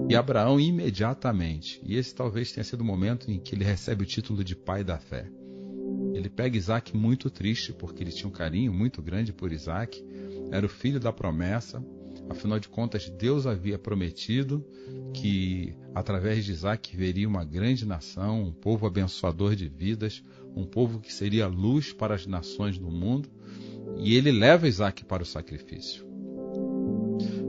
E 0.08 0.14
Abraão 0.14 0.60
imediatamente, 0.60 1.80
e 1.84 1.96
esse 1.96 2.14
talvez 2.14 2.52
tenha 2.52 2.64
sido 2.64 2.80
o 2.82 2.84
momento 2.84 3.30
em 3.30 3.38
que 3.38 3.54
ele 3.54 3.64
recebe 3.64 4.02
o 4.04 4.06
título 4.06 4.44
de 4.44 4.54
pai 4.54 4.84
da 4.84 4.98
fé. 4.98 5.28
Ele 6.14 6.28
pega 6.28 6.56
Isaac 6.56 6.96
muito 6.96 7.30
triste, 7.30 7.72
porque 7.72 8.02
ele 8.02 8.12
tinha 8.12 8.28
um 8.28 8.32
carinho 8.32 8.72
muito 8.72 9.00
grande 9.02 9.32
por 9.32 9.52
Isaac, 9.52 10.04
era 10.50 10.66
o 10.66 10.68
filho 10.68 10.98
da 10.98 11.12
promessa, 11.12 11.84
afinal 12.28 12.58
de 12.58 12.68
contas, 12.68 13.08
Deus 13.08 13.46
havia 13.46 13.78
prometido 13.78 14.64
que 15.14 15.74
através 15.94 16.44
de 16.44 16.52
Isaac 16.52 16.96
veria 16.96 17.28
uma 17.28 17.44
grande 17.44 17.84
nação, 17.84 18.42
um 18.44 18.52
povo 18.52 18.86
abençoador 18.86 19.56
de 19.56 19.68
vidas, 19.68 20.22
um 20.54 20.64
povo 20.64 21.00
que 21.00 21.12
seria 21.12 21.46
luz 21.46 21.92
para 21.92 22.14
as 22.14 22.26
nações 22.26 22.78
do 22.78 22.90
mundo. 22.90 23.28
E 23.98 24.16
ele 24.16 24.32
leva 24.32 24.68
Isaac 24.68 25.04
para 25.04 25.22
o 25.22 25.26
sacrifício. 25.26 26.06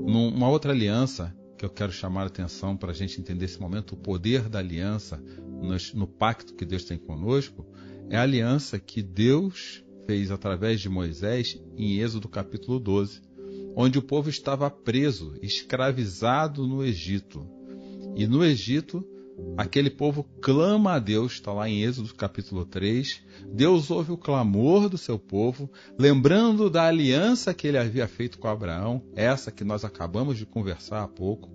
Numa 0.06 0.50
outra 0.50 0.72
aliança 0.72 1.36
que 1.58 1.66
eu 1.66 1.70
quero 1.70 1.92
chamar 1.92 2.24
a 2.24 2.28
atenção 2.28 2.76
para 2.76 2.92
a 2.92 2.94
gente 2.94 3.20
entender 3.22 3.46
esse 3.46 3.60
momento, 3.60 3.94
o 3.94 3.98
poder 3.98 4.50
da 4.50 4.60
aliança 4.60 5.24
no 5.94 6.08
pacto 6.08 6.56
que 6.56 6.66
Deus 6.66 6.84
tem 6.84 6.98
conosco, 6.98 7.66
é 8.10 8.18
a 8.18 8.24
aliança 8.24 8.80
que 8.80 9.02
Deus 9.02 9.84
fez 10.06 10.32
através 10.32 10.82
de 10.82 10.90
Moisés 10.90 11.62
em 11.78 12.00
Êxodo 12.00 12.28
capítulo 12.28 12.80
12, 12.80 13.22
onde 13.76 14.00
o 14.00 14.02
povo 14.02 14.30
estava 14.30 14.70
preso, 14.70 15.36
escravizado 15.42 16.68
no 16.68 16.84
Egito. 16.84 17.48
E 18.16 18.28
no 18.28 18.44
Egito 18.44 19.08
aquele 19.58 19.90
povo 19.90 20.24
clama 20.42 20.94
a 20.94 21.00
Deus, 21.00 21.34
está 21.34 21.52
lá 21.52 21.70
em 21.70 21.84
Êxodo 21.84 22.14
capítulo 22.14 22.66
3. 22.66 23.22
Deus 23.54 23.92
ouve 23.92 24.12
o 24.12 24.18
clamor 24.18 24.90
do 24.90 24.98
seu 24.98 25.20
povo, 25.20 25.70
lembrando 25.98 26.70
da 26.70 26.88
aliança 26.88 27.54
que 27.54 27.68
ele 27.68 27.78
havia 27.78 28.08
feito 28.08 28.40
com 28.40 28.48
Abraão, 28.48 29.04
essa 29.16 29.52
que 29.52 29.64
nós 29.64 29.84
acabamos 29.84 30.38
de 30.38 30.46
conversar 30.46 31.04
há 31.04 31.08
pouco. 31.08 31.50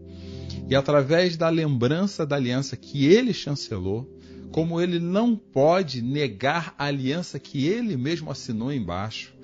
E 0.68 0.74
através 0.74 1.36
da 1.36 1.48
lembrança 1.48 2.26
da 2.26 2.36
aliança 2.36 2.76
que 2.76 3.06
ele 3.06 3.32
chancelou, 3.32 4.10
como 4.50 4.80
ele 4.80 4.98
não 4.98 5.36
pode 5.36 6.00
negar 6.02 6.74
a 6.78 6.86
aliança 6.86 7.38
que 7.38 7.66
ele 7.66 7.96
mesmo 7.96 8.30
assinou 8.30 8.72
embaixo, 8.72 9.34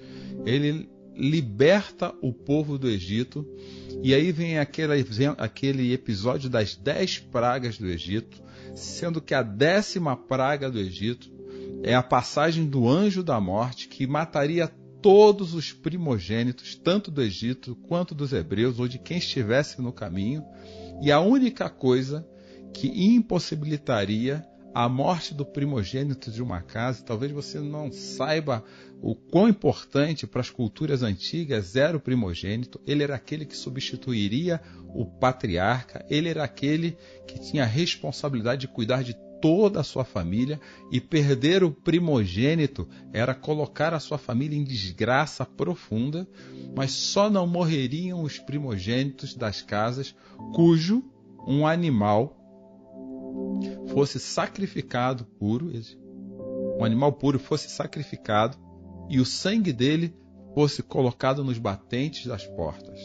ele 0.47 0.89
liberta 1.15 2.15
o 2.23 2.33
povo 2.33 2.79
do 2.79 2.89
Egito. 2.89 3.47
E 4.03 4.13
aí 4.15 4.33
vem 4.33 4.59
aquele, 4.59 5.93
episódio 5.93 6.51
das 6.51 6.75
dez 6.75 7.21
pragas 7.21 7.79
do 7.79 7.87
Egito, 7.87 8.43
sendo 8.75 9.21
que 9.21 9.33
a 9.33 9.43
décima 9.43 10.17
praga 10.17 10.69
do 10.69 10.79
Egito 10.79 11.31
é 11.85 11.95
a 11.95 12.03
passagem 12.03 12.67
do 12.67 12.89
anjo 12.89 13.23
da 13.23 13.41
morte 13.41 13.87
que 13.87 14.05
mataria 14.05 14.67
todos 15.01 15.55
os 15.55 15.73
primogênitos, 15.73 16.75
tanto 16.75 17.13
do 17.13 17.23
Egito 17.23 17.77
quanto 17.89 18.13
dos 18.13 18.33
hebreus, 18.33 18.81
ou 18.81 18.89
de 18.89 18.99
quem 18.99 19.19
estivesse 19.19 19.81
no 19.81 19.93
caminho, 19.93 20.45
e 21.01 21.13
a 21.13 21.21
única 21.21 21.71
coisa 21.71 22.27
que 22.75 22.89
impossibilitaria 22.89 24.45
a 24.75 24.89
morte 24.89 25.35
do 25.35 25.45
primogênito 25.45 26.31
de 26.31 26.43
uma 26.43 26.61
casa, 26.63 27.05
talvez 27.05 27.31
você 27.31 27.61
não 27.61 27.93
saiba 27.93 28.65
o 29.03 29.17
quão 29.17 29.49
importante 29.49 30.29
para 30.29 30.41
as 30.41 30.49
culturas 30.49 31.03
antigas 31.03 31.75
era 31.75 31.97
o 31.97 32.01
primogênito. 32.01 32.81
Ele 32.87 33.03
era 33.03 33.17
aquele 33.17 33.45
que 33.45 33.57
substituiria 33.57 34.61
o 34.95 35.05
patriarca, 35.05 36.07
ele 36.09 36.29
era 36.29 36.45
aquele 36.45 36.97
que 37.27 37.41
tinha 37.41 37.65
a 37.65 37.67
responsabilidade 37.67 38.61
de 38.61 38.69
cuidar 38.69 39.03
de 39.03 39.17
toda 39.41 39.81
a 39.81 39.83
sua 39.83 40.05
família 40.05 40.61
e 40.93 41.01
perder 41.01 41.65
o 41.65 41.73
primogênito 41.73 42.89
era 43.13 43.35
colocar 43.35 43.93
a 43.93 43.99
sua 43.99 44.19
família 44.19 44.57
em 44.57 44.63
desgraça 44.63 45.45
profunda, 45.45 46.29
mas 46.77 46.93
só 46.93 47.29
não 47.29 47.45
morreriam 47.45 48.23
os 48.23 48.39
primogênitos 48.39 49.35
das 49.35 49.61
casas 49.61 50.15
cujo 50.55 51.03
um 51.45 51.67
animal 51.67 52.39
fosse 53.89 54.21
sacrificado 54.21 55.25
puro, 55.25 55.73
um 56.79 56.85
animal 56.85 57.13
puro 57.13 57.41
fosse 57.41 57.69
sacrificado 57.69 58.57
e 59.13 59.21
o 59.21 59.27
sangue 59.27 59.75
dele 59.75 60.17
fosse 60.55 60.83
colocado 60.83 61.45
nos 61.45 61.59
batentes 61.59 62.27
das 62.27 62.47
portas. 62.47 62.99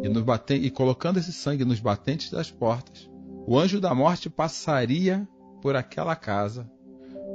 E, 0.00 0.08
baten 0.22 0.64
e 0.64 0.70
colocando 0.70 1.18
esse 1.18 1.32
sangue 1.32 1.64
nos 1.64 1.80
batentes 1.80 2.30
das 2.30 2.48
portas, 2.48 3.10
o 3.48 3.58
anjo 3.58 3.80
da 3.80 3.92
morte 3.92 4.30
passaria 4.30 5.28
por 5.60 5.74
aquela 5.74 6.14
casa, 6.14 6.70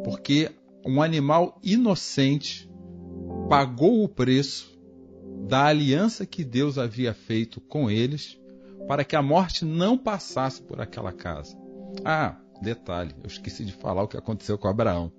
porque 0.05 0.49
um 0.85 1.01
animal 1.01 1.59
inocente 1.61 2.71
pagou 3.49 4.01
o 4.01 4.07
preço 4.07 4.71
da 5.45 5.65
aliança 5.65 6.25
que 6.25 6.45
Deus 6.45 6.77
havia 6.77 7.13
feito 7.13 7.59
com 7.59 7.91
eles 7.91 8.39
para 8.87 9.03
que 9.03 9.17
a 9.17 9.21
morte 9.21 9.65
não 9.65 9.97
passasse 9.97 10.61
por 10.61 10.79
aquela 10.79 11.11
casa. 11.11 11.57
Ah, 12.05 12.37
detalhe, 12.61 13.13
eu 13.21 13.27
esqueci 13.27 13.65
de 13.65 13.73
falar 13.73 14.03
o 14.03 14.07
que 14.07 14.15
aconteceu 14.15 14.57
com 14.57 14.69
Abraão. 14.69 15.11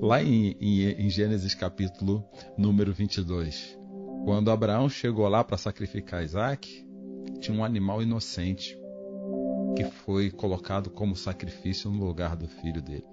Lá 0.00 0.22
em, 0.22 0.56
em, 0.60 1.06
em 1.06 1.10
Gênesis 1.10 1.54
capítulo 1.54 2.24
número 2.56 2.92
22, 2.92 3.78
quando 4.24 4.50
Abraão 4.50 4.88
chegou 4.88 5.26
lá 5.28 5.42
para 5.42 5.56
sacrificar 5.56 6.22
Isaac, 6.22 6.86
tinha 7.40 7.56
um 7.56 7.64
animal 7.64 8.02
inocente 8.02 8.78
que 9.76 9.84
foi 9.84 10.30
colocado 10.30 10.90
como 10.90 11.14
sacrifício 11.14 11.90
no 11.90 12.04
lugar 12.04 12.36
do 12.36 12.48
filho 12.48 12.82
dele. 12.82 13.06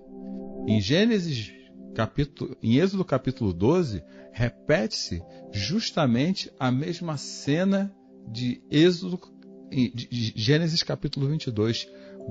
Em 0.68 0.80
Gênesis 0.80 1.52
capítulo, 1.94 2.58
em 2.62 2.78
Êxodo 2.78 3.06
capítulo 3.06 3.54
12, 3.54 4.04
repete-se 4.32 5.22
justamente 5.52 6.52
a 6.60 6.72
mesma 6.72 7.18
cena 7.18 7.94
de 8.28 8.62
Êxodo 8.72 9.20
de 9.70 10.34
Gênesis 10.36 10.84
capítulo 10.84 11.28
22. 11.28 11.88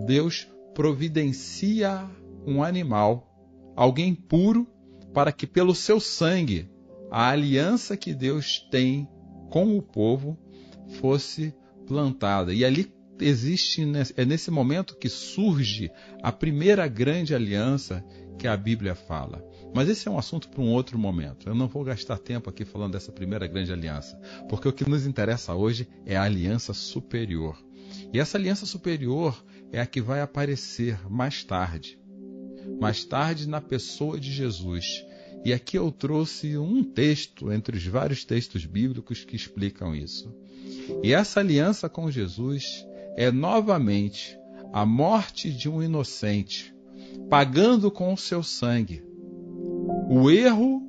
Deus 0.06 0.48
providencia 0.74 2.08
um 2.46 2.62
animal, 2.62 3.31
alguém 3.76 4.14
puro, 4.14 4.66
para 5.12 5.32
que 5.32 5.46
pelo 5.46 5.74
seu 5.74 6.00
sangue 6.00 6.70
a 7.10 7.28
aliança 7.28 7.96
que 7.96 8.14
Deus 8.14 8.58
tem 8.70 9.08
com 9.50 9.76
o 9.76 9.82
povo 9.82 10.38
fosse 10.98 11.54
plantada. 11.86 12.54
E 12.54 12.64
ali 12.64 12.92
existe, 13.20 13.82
é 14.16 14.24
nesse 14.24 14.50
momento 14.50 14.96
que 14.96 15.08
surge 15.08 15.90
a 16.22 16.32
primeira 16.32 16.88
grande 16.88 17.34
aliança 17.34 18.04
que 18.38 18.48
a 18.48 18.56
Bíblia 18.56 18.94
fala. 18.94 19.44
Mas 19.74 19.88
esse 19.88 20.08
é 20.08 20.10
um 20.10 20.18
assunto 20.18 20.48
para 20.48 20.60
um 20.60 20.70
outro 20.70 20.98
momento. 20.98 21.48
Eu 21.48 21.54
não 21.54 21.68
vou 21.68 21.84
gastar 21.84 22.18
tempo 22.18 22.50
aqui 22.50 22.64
falando 22.64 22.92
dessa 22.92 23.12
primeira 23.12 23.46
grande 23.46 23.72
aliança, 23.72 24.18
porque 24.48 24.68
o 24.68 24.72
que 24.72 24.88
nos 24.88 25.06
interessa 25.06 25.54
hoje 25.54 25.88
é 26.04 26.16
a 26.16 26.22
aliança 26.22 26.74
superior. 26.74 27.62
E 28.12 28.18
essa 28.18 28.38
aliança 28.38 28.66
superior 28.66 29.44
é 29.70 29.80
a 29.80 29.86
que 29.86 30.00
vai 30.00 30.20
aparecer 30.20 30.98
mais 31.10 31.44
tarde. 31.44 31.98
Mais 32.80 33.04
tarde 33.04 33.48
na 33.48 33.60
pessoa 33.60 34.18
de 34.18 34.30
Jesus. 34.32 35.04
E 35.44 35.52
aqui 35.52 35.76
eu 35.76 35.90
trouxe 35.90 36.56
um 36.56 36.84
texto 36.84 37.50
entre 37.50 37.76
os 37.76 37.86
vários 37.86 38.24
textos 38.24 38.64
bíblicos 38.64 39.24
que 39.24 39.34
explicam 39.34 39.94
isso. 39.94 40.32
E 41.02 41.12
essa 41.12 41.40
aliança 41.40 41.88
com 41.88 42.10
Jesus 42.10 42.86
é 43.16 43.30
novamente 43.30 44.38
a 44.72 44.86
morte 44.86 45.50
de 45.50 45.68
um 45.68 45.82
inocente, 45.82 46.74
pagando 47.28 47.90
com 47.90 48.12
o 48.12 48.16
seu 48.16 48.42
sangue 48.42 49.02
o 50.08 50.30
erro 50.30 50.82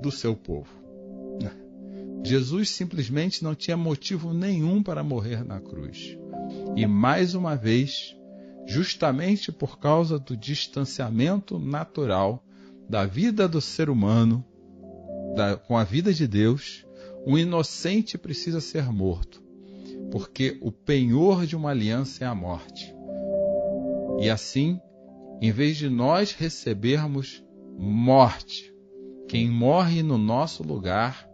do 0.00 0.10
seu 0.10 0.34
povo. 0.34 0.76
Jesus 2.26 2.70
simplesmente 2.70 3.44
não 3.44 3.54
tinha 3.54 3.76
motivo 3.76 4.34
nenhum 4.34 4.82
para 4.82 5.04
morrer 5.04 5.44
na 5.44 5.60
cruz. 5.60 6.18
E 6.74 6.84
mais 6.84 7.36
uma 7.36 7.54
vez, 7.54 8.15
justamente 8.66 9.52
por 9.52 9.78
causa 9.78 10.18
do 10.18 10.36
distanciamento 10.36 11.58
natural 11.58 12.44
da 12.88 13.06
vida 13.06 13.48
do 13.48 13.60
ser 13.60 13.88
humano 13.88 14.44
da, 15.34 15.56
com 15.56 15.76
a 15.76 15.84
vida 15.84 16.12
de 16.12 16.26
Deus, 16.26 16.86
um 17.26 17.38
inocente 17.38 18.18
precisa 18.18 18.60
ser 18.60 18.90
morto 18.92 19.46
porque 20.10 20.58
o 20.60 20.70
penhor 20.70 21.46
de 21.46 21.56
uma 21.56 21.70
aliança 21.70 22.24
é 22.24 22.26
a 22.26 22.34
morte. 22.34 22.94
E 24.20 24.30
assim, 24.30 24.80
em 25.40 25.50
vez 25.50 25.76
de 25.76 25.88
nós 25.88 26.32
recebermos 26.32 27.44
morte, 27.76 28.72
quem 29.28 29.50
morre 29.50 30.02
no 30.02 30.16
nosso 30.16 30.62
lugar 30.62 31.28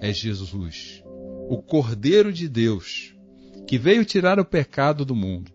é 0.00 0.12
Jesus, 0.12 1.02
o 1.48 1.60
Cordeiro 1.62 2.32
de 2.32 2.48
Deus, 2.48 3.16
que 3.66 3.78
veio 3.78 4.04
tirar 4.04 4.38
o 4.38 4.44
pecado 4.44 5.04
do 5.04 5.16
mundo. 5.16 5.50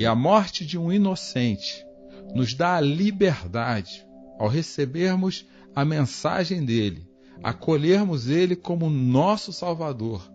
E 0.00 0.06
a 0.06 0.14
morte 0.14 0.64
de 0.64 0.78
um 0.78 0.90
inocente 0.90 1.86
nos 2.34 2.54
dá 2.54 2.76
a 2.76 2.80
liberdade 2.80 4.02
ao 4.38 4.48
recebermos 4.48 5.46
a 5.76 5.84
mensagem 5.84 6.64
dele, 6.64 7.06
acolhermos 7.42 8.26
ele 8.26 8.56
como 8.56 8.88
nosso 8.88 9.52
Salvador 9.52 10.26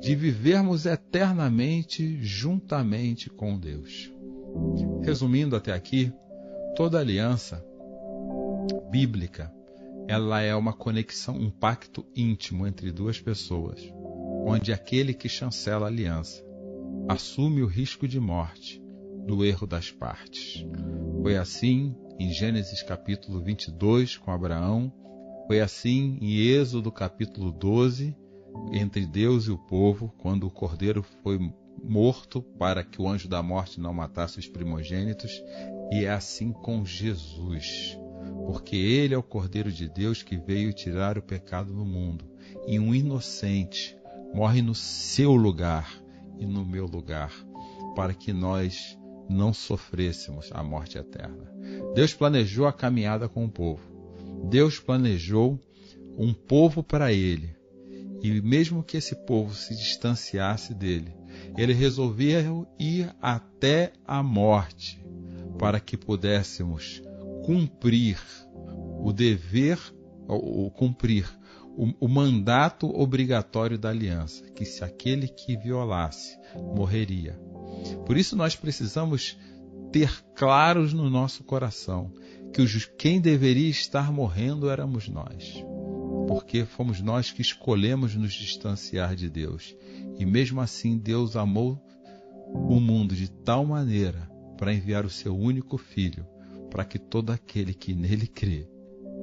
de 0.00 0.14
vivermos 0.14 0.86
eternamente 0.86 2.16
juntamente 2.22 3.28
com 3.28 3.58
Deus. 3.58 4.08
Resumindo 5.02 5.56
até 5.56 5.72
aqui, 5.72 6.12
toda 6.76 7.00
aliança 7.00 7.60
bíblica, 8.88 9.52
ela 10.06 10.42
é 10.42 10.54
uma 10.54 10.72
conexão, 10.72 11.34
um 11.34 11.50
pacto 11.50 12.06
íntimo 12.14 12.68
entre 12.68 12.92
duas 12.92 13.20
pessoas, 13.20 13.80
onde 14.46 14.72
aquele 14.72 15.12
que 15.12 15.28
chancela 15.28 15.86
a 15.86 15.88
aliança 15.88 16.40
assume 17.08 17.62
o 17.62 17.66
risco 17.66 18.06
de 18.06 18.20
morte 18.20 18.86
do 19.28 19.44
erro 19.44 19.66
das 19.66 19.90
partes. 19.90 20.66
Foi 21.20 21.36
assim 21.36 21.94
em 22.18 22.32
Gênesis 22.32 22.82
capítulo 22.82 23.42
22 23.42 24.16
com 24.16 24.32
Abraão, 24.32 24.90
foi 25.46 25.60
assim 25.60 26.16
em 26.22 26.38
Êxodo 26.38 26.90
capítulo 26.90 27.52
12 27.52 28.16
entre 28.72 29.06
Deus 29.06 29.44
e 29.44 29.50
o 29.50 29.58
povo 29.58 30.14
quando 30.16 30.46
o 30.46 30.50
cordeiro 30.50 31.02
foi 31.22 31.38
morto 31.84 32.40
para 32.40 32.82
que 32.82 33.02
o 33.02 33.06
anjo 33.06 33.28
da 33.28 33.42
morte 33.42 33.78
não 33.78 33.92
matasse 33.92 34.38
os 34.38 34.48
primogênitos, 34.48 35.30
e 35.92 36.06
é 36.06 36.10
assim 36.10 36.50
com 36.50 36.84
Jesus, 36.84 37.98
porque 38.46 38.76
ele 38.76 39.14
é 39.14 39.18
o 39.18 39.22
cordeiro 39.22 39.70
de 39.70 39.88
Deus 39.90 40.22
que 40.22 40.38
veio 40.38 40.72
tirar 40.72 41.18
o 41.18 41.22
pecado 41.22 41.72
do 41.72 41.84
mundo, 41.84 42.24
e 42.66 42.80
um 42.80 42.94
inocente 42.94 43.94
morre 44.34 44.62
no 44.62 44.74
seu 44.74 45.34
lugar 45.34 46.02
e 46.38 46.46
no 46.46 46.64
meu 46.64 46.86
lugar, 46.86 47.32
para 47.94 48.14
que 48.14 48.32
nós 48.32 48.97
não 49.28 49.52
sofrêssemos 49.52 50.50
a 50.52 50.62
morte 50.62 50.98
eterna. 50.98 51.52
Deus 51.94 52.14
planejou 52.14 52.66
a 52.66 52.72
caminhada 52.72 53.28
com 53.28 53.44
o 53.44 53.50
povo. 53.50 53.82
Deus 54.48 54.78
planejou 54.78 55.58
um 56.16 56.32
povo 56.32 56.82
para 56.82 57.12
ele, 57.12 57.54
e 58.22 58.40
mesmo 58.40 58.82
que 58.82 58.96
esse 58.96 59.14
povo 59.14 59.54
se 59.54 59.74
distanciasse 59.76 60.74
dele, 60.74 61.14
ele 61.56 61.72
resolvia 61.72 62.44
ir 62.78 63.14
até 63.20 63.92
a 64.04 64.22
morte 64.22 65.00
para 65.58 65.78
que 65.78 65.96
pudéssemos 65.96 67.02
cumprir 67.44 68.18
o 69.00 69.12
dever, 69.12 69.78
ou 70.26 70.70
cumprir 70.70 71.26
o, 71.76 72.06
o 72.06 72.08
mandato 72.08 72.88
obrigatório 72.88 73.78
da 73.78 73.90
aliança, 73.90 74.44
que 74.50 74.64
se 74.64 74.84
aquele 74.84 75.28
que 75.28 75.56
violasse 75.56 76.36
morreria. 76.74 77.38
Por 78.06 78.16
isso 78.16 78.36
nós 78.36 78.56
precisamos 78.56 79.36
ter 79.92 80.10
claros 80.34 80.92
no 80.92 81.08
nosso 81.08 81.44
coração 81.44 82.12
que 82.52 82.64
quem 82.96 83.20
deveria 83.20 83.70
estar 83.70 84.12
morrendo 84.12 84.68
éramos 84.68 85.08
nós 85.08 85.62
porque 86.28 86.66
fomos 86.66 87.00
nós 87.00 87.32
que 87.32 87.40
escolhemos 87.40 88.14
nos 88.14 88.34
distanciar 88.34 89.16
de 89.16 89.30
Deus. 89.30 89.74
E 90.18 90.26
mesmo 90.26 90.60
assim, 90.60 90.98
Deus 90.98 91.34
amou 91.36 91.82
o 92.52 92.78
mundo 92.78 93.14
de 93.14 93.30
tal 93.30 93.64
maneira 93.64 94.30
para 94.58 94.74
enviar 94.74 95.06
o 95.06 95.10
seu 95.10 95.34
único 95.34 95.78
filho, 95.78 96.26
para 96.70 96.84
que 96.84 96.98
todo 96.98 97.30
aquele 97.30 97.72
que 97.72 97.94
nele 97.94 98.26
crê 98.26 98.68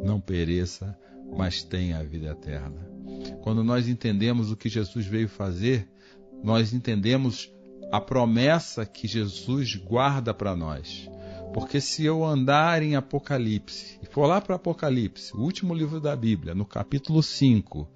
não 0.04 0.20
pereça, 0.20 0.98
mas 1.38 1.64
tenha 1.64 2.00
a 2.00 2.04
vida 2.04 2.32
eterna. 2.32 2.90
Quando 3.44 3.64
nós 3.64 3.88
entendemos 3.88 4.52
o 4.52 4.58
que 4.58 4.68
Jesus 4.68 5.06
veio 5.06 5.30
fazer, 5.30 5.88
nós 6.44 6.74
entendemos 6.74 7.54
a 7.92 8.02
promessa 8.02 8.86
que 8.86 9.08
Jesus 9.08 9.76
guarda 9.76 10.34
para 10.34 10.56
nós. 10.56 11.10
Porque 11.54 11.80
se 11.80 12.04
eu 12.04 12.26
andar 12.26 12.84
em 12.84 12.96
Apocalipse, 12.96 14.00
e 14.04 14.06
for 14.06 14.26
lá 14.26 14.42
para 14.42 14.56
Apocalipse, 14.56 15.34
o 15.36 15.40
último 15.40 15.74
livro 15.74 16.02
da 16.02 16.16
Bíblia, 16.16 16.54
no 16.54 16.66
capítulo 16.66 17.24
5, 17.24 17.88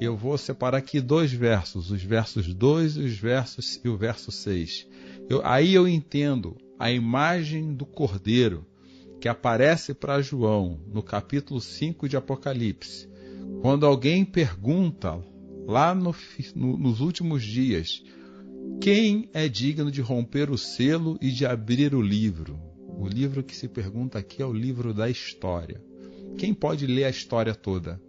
eu 0.00 0.16
vou 0.16 0.38
separar 0.38 0.78
aqui 0.78 1.00
dois 1.00 1.32
versos, 1.32 1.90
os 1.90 2.02
versos 2.02 2.52
2 2.54 2.96
e 2.96 3.00
os 3.00 3.18
versos 3.18 3.80
e 3.84 3.88
o 3.88 3.96
verso 3.96 4.32
6. 4.32 4.88
Eu, 5.28 5.42
aí 5.44 5.74
eu 5.74 5.86
entendo 5.86 6.56
a 6.78 6.90
imagem 6.90 7.74
do 7.74 7.84
Cordeiro 7.84 8.66
que 9.20 9.28
aparece 9.28 9.94
para 9.94 10.20
João 10.20 10.80
no 10.88 11.02
capítulo 11.02 11.60
5 11.60 12.08
de 12.08 12.16
Apocalipse. 12.16 13.08
Quando 13.60 13.86
alguém 13.86 14.24
pergunta 14.24 15.22
lá 15.66 15.94
no, 15.94 16.14
no, 16.56 16.76
nos 16.76 17.00
últimos 17.00 17.44
dias, 17.44 18.02
quem 18.80 19.28
é 19.32 19.48
digno 19.48 19.90
de 19.90 20.00
romper 20.00 20.50
o 20.50 20.58
selo 20.58 21.18
e 21.20 21.30
de 21.30 21.46
abrir 21.46 21.94
o 21.94 22.02
livro? 22.02 22.58
O 22.98 23.06
livro 23.06 23.42
que 23.42 23.54
se 23.54 23.68
pergunta 23.68 24.18
aqui 24.18 24.42
é 24.42 24.46
o 24.46 24.52
livro 24.52 24.92
da 24.92 25.08
história. 25.08 25.80
Quem 26.38 26.52
pode 26.52 26.86
ler 26.86 27.04
a 27.04 27.10
história 27.10 27.54
toda? 27.54 28.00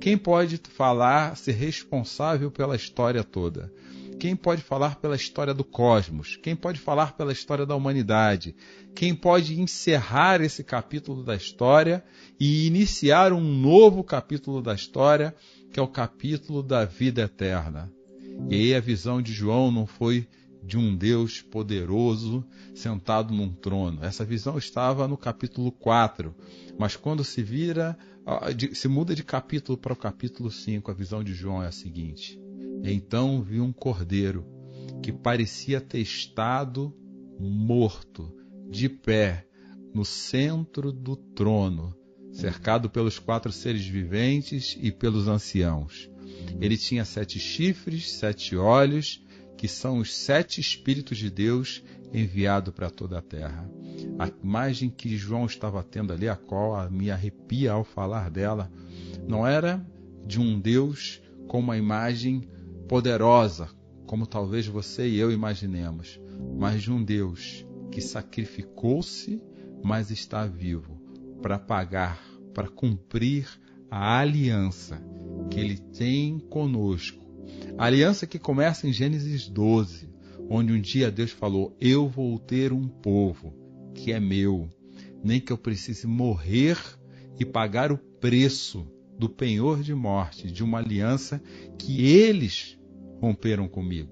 Quem 0.00 0.16
pode 0.16 0.56
falar, 0.56 1.36
ser 1.36 1.52
responsável 1.52 2.50
pela 2.50 2.74
história 2.74 3.22
toda? 3.22 3.72
Quem 4.18 4.36
pode 4.36 4.62
falar 4.62 4.96
pela 4.96 5.16
história 5.16 5.52
do 5.52 5.64
cosmos? 5.64 6.36
Quem 6.36 6.54
pode 6.54 6.78
falar 6.78 7.16
pela 7.16 7.32
história 7.32 7.66
da 7.66 7.74
humanidade? 7.74 8.54
Quem 8.94 9.14
pode 9.14 9.60
encerrar 9.60 10.40
esse 10.40 10.62
capítulo 10.62 11.24
da 11.24 11.34
história 11.34 12.04
e 12.38 12.66
iniciar 12.66 13.32
um 13.32 13.40
novo 13.40 14.04
capítulo 14.04 14.62
da 14.62 14.74
história, 14.74 15.34
que 15.72 15.80
é 15.80 15.82
o 15.82 15.88
capítulo 15.88 16.62
da 16.62 16.84
vida 16.84 17.22
eterna? 17.22 17.92
E 18.48 18.54
aí 18.54 18.74
a 18.74 18.80
visão 18.80 19.22
de 19.22 19.32
João 19.32 19.70
não 19.70 19.86
foi 19.86 20.28
de 20.62 20.78
um 20.78 20.96
Deus 20.96 21.40
poderoso 21.40 22.44
sentado 22.74 23.34
num 23.34 23.52
trono. 23.52 24.04
Essa 24.04 24.24
visão 24.24 24.56
estava 24.56 25.08
no 25.08 25.16
capítulo 25.16 25.72
4, 25.72 26.34
mas 26.78 26.96
quando 26.96 27.24
se 27.24 27.42
vira, 27.42 27.98
se 28.72 28.88
muda 28.88 29.14
de 29.14 29.24
capítulo 29.24 29.76
para 29.76 29.92
o 29.92 29.96
capítulo 29.96 30.50
5, 30.50 30.90
a 30.90 30.94
visão 30.94 31.24
de 31.24 31.34
João 31.34 31.62
é 31.62 31.66
a 31.66 31.72
seguinte: 31.72 32.40
Então 32.84 33.42
vi 33.42 33.60
um 33.60 33.72
cordeiro 33.72 34.46
que 35.02 35.12
parecia 35.12 35.80
ter 35.80 35.98
estado 35.98 36.94
morto, 37.38 38.32
de 38.70 38.88
pé, 38.88 39.46
no 39.92 40.04
centro 40.04 40.92
do 40.92 41.16
trono, 41.16 41.94
cercado 42.32 42.88
pelos 42.88 43.18
quatro 43.18 43.52
seres 43.52 43.84
viventes 43.84 44.78
e 44.80 44.90
pelos 44.90 45.28
anciãos. 45.28 46.11
Ele 46.60 46.76
tinha 46.76 47.04
sete 47.04 47.38
chifres, 47.38 48.12
sete 48.12 48.56
olhos 48.56 49.22
que 49.56 49.68
são 49.68 49.98
os 49.98 50.12
sete 50.14 50.60
Espíritos 50.60 51.18
de 51.18 51.30
Deus 51.30 51.84
enviados 52.12 52.74
para 52.74 52.90
toda 52.90 53.18
a 53.18 53.22
terra. 53.22 53.70
A 54.18 54.28
imagem 54.42 54.90
que 54.90 55.16
João 55.16 55.46
estava 55.46 55.82
tendo 55.84 56.12
ali, 56.12 56.28
a 56.28 56.34
qual 56.34 56.90
me 56.90 57.10
arrepia 57.12 57.72
ao 57.72 57.84
falar 57.84 58.28
dela, 58.28 58.70
não 59.26 59.46
era 59.46 59.86
de 60.26 60.40
um 60.40 60.58
Deus 60.58 61.22
com 61.46 61.60
uma 61.60 61.76
imagem 61.76 62.42
poderosa, 62.88 63.68
como 64.04 64.26
talvez 64.26 64.66
você 64.66 65.08
e 65.08 65.16
eu 65.16 65.30
imaginemos, 65.30 66.20
mas 66.58 66.82
de 66.82 66.90
um 66.90 67.02
Deus 67.02 67.64
que 67.90 68.00
sacrificou-se, 68.00 69.40
mas 69.82 70.10
está 70.10 70.44
vivo 70.44 71.00
para 71.40 71.58
pagar, 71.58 72.20
para 72.52 72.68
cumprir 72.68 73.48
a 73.90 74.18
aliança 74.18 75.00
que 75.52 75.60
ele 75.60 75.76
tem 75.76 76.38
conosco 76.38 77.22
a 77.76 77.86
aliança 77.86 78.26
que 78.26 78.38
começa 78.38 78.86
em 78.86 78.92
Gênesis 78.92 79.48
12, 79.48 80.08
onde 80.48 80.72
um 80.72 80.80
dia 80.80 81.10
Deus 81.10 81.30
falou: 81.30 81.76
Eu 81.80 82.08
vou 82.08 82.38
ter 82.38 82.72
um 82.72 82.88
povo 82.88 83.54
que 83.94 84.12
é 84.12 84.20
meu, 84.20 84.68
nem 85.22 85.40
que 85.40 85.52
eu 85.52 85.58
precise 85.58 86.06
morrer 86.06 86.78
e 87.38 87.44
pagar 87.44 87.92
o 87.92 87.98
preço 87.98 88.86
do 89.18 89.28
penhor 89.28 89.82
de 89.82 89.94
morte 89.94 90.50
de 90.50 90.64
uma 90.64 90.78
aliança 90.78 91.42
que 91.78 92.06
eles 92.06 92.78
romperam 93.20 93.68
comigo. 93.68 94.10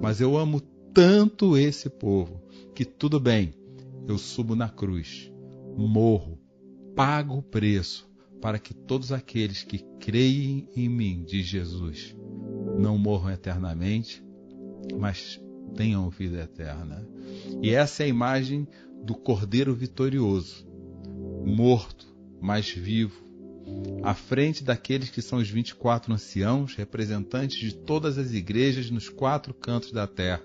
Mas 0.00 0.20
eu 0.20 0.36
amo 0.36 0.60
tanto 0.92 1.56
esse 1.56 1.88
povo 1.90 2.42
que 2.74 2.84
tudo 2.84 3.20
bem, 3.20 3.52
eu 4.08 4.18
subo 4.18 4.56
na 4.56 4.68
cruz, 4.68 5.30
morro, 5.76 6.38
pago 6.94 7.36
o 7.36 7.42
preço 7.42 8.09
para 8.40 8.58
que 8.58 8.74
todos 8.74 9.12
aqueles 9.12 9.62
que 9.62 9.84
creem 9.98 10.68
em 10.74 10.88
mim, 10.88 11.24
diz 11.26 11.46
Jesus, 11.46 12.16
não 12.78 12.96
morram 12.96 13.30
eternamente, 13.30 14.24
mas 14.98 15.40
tenham 15.74 16.08
vida 16.08 16.42
eterna. 16.42 17.06
E 17.62 17.70
essa 17.70 18.02
é 18.02 18.06
a 18.06 18.08
imagem 18.08 18.66
do 19.04 19.14
Cordeiro 19.14 19.74
vitorioso, 19.74 20.66
morto, 21.44 22.06
mas 22.40 22.70
vivo, 22.70 23.28
à 24.02 24.14
frente 24.14 24.64
daqueles 24.64 25.10
que 25.10 25.22
são 25.22 25.38
os 25.38 25.48
24 25.48 26.12
anciãos, 26.12 26.74
representantes 26.74 27.58
de 27.58 27.74
todas 27.74 28.18
as 28.18 28.32
igrejas 28.32 28.90
nos 28.90 29.08
quatro 29.08 29.54
cantos 29.54 29.92
da 29.92 30.06
terra. 30.06 30.42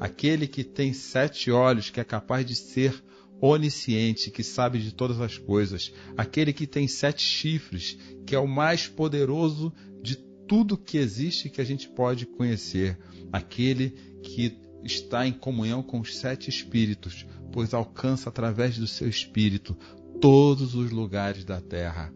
Aquele 0.00 0.46
que 0.46 0.64
tem 0.64 0.92
sete 0.92 1.50
olhos, 1.50 1.90
que 1.90 2.00
é 2.00 2.04
capaz 2.04 2.44
de 2.44 2.54
ser 2.54 3.02
onisciente, 3.40 4.30
que 4.30 4.42
sabe 4.42 4.78
de 4.78 4.92
todas 4.92 5.20
as 5.20 5.38
coisas. 5.38 5.92
Aquele 6.16 6.52
que 6.52 6.66
tem 6.66 6.88
sete 6.88 7.22
chifres, 7.22 7.96
que 8.26 8.34
é 8.34 8.38
o 8.38 8.48
mais 8.48 8.86
poderoso 8.86 9.72
de 10.02 10.16
tudo 10.46 10.76
que 10.78 10.98
existe 10.98 11.50
que 11.50 11.60
a 11.60 11.64
gente 11.64 11.88
pode 11.88 12.26
conhecer, 12.26 12.98
aquele 13.32 13.90
que 14.22 14.58
está 14.82 15.26
em 15.26 15.32
comunhão 15.32 15.82
com 15.82 16.00
os 16.00 16.16
sete 16.16 16.48
espíritos, 16.48 17.26
pois 17.52 17.74
alcança 17.74 18.28
através 18.28 18.78
do 18.78 18.86
seu 18.86 19.08
espírito 19.08 19.76
todos 20.20 20.74
os 20.74 20.90
lugares 20.90 21.44
da 21.44 21.60
terra. 21.60 22.12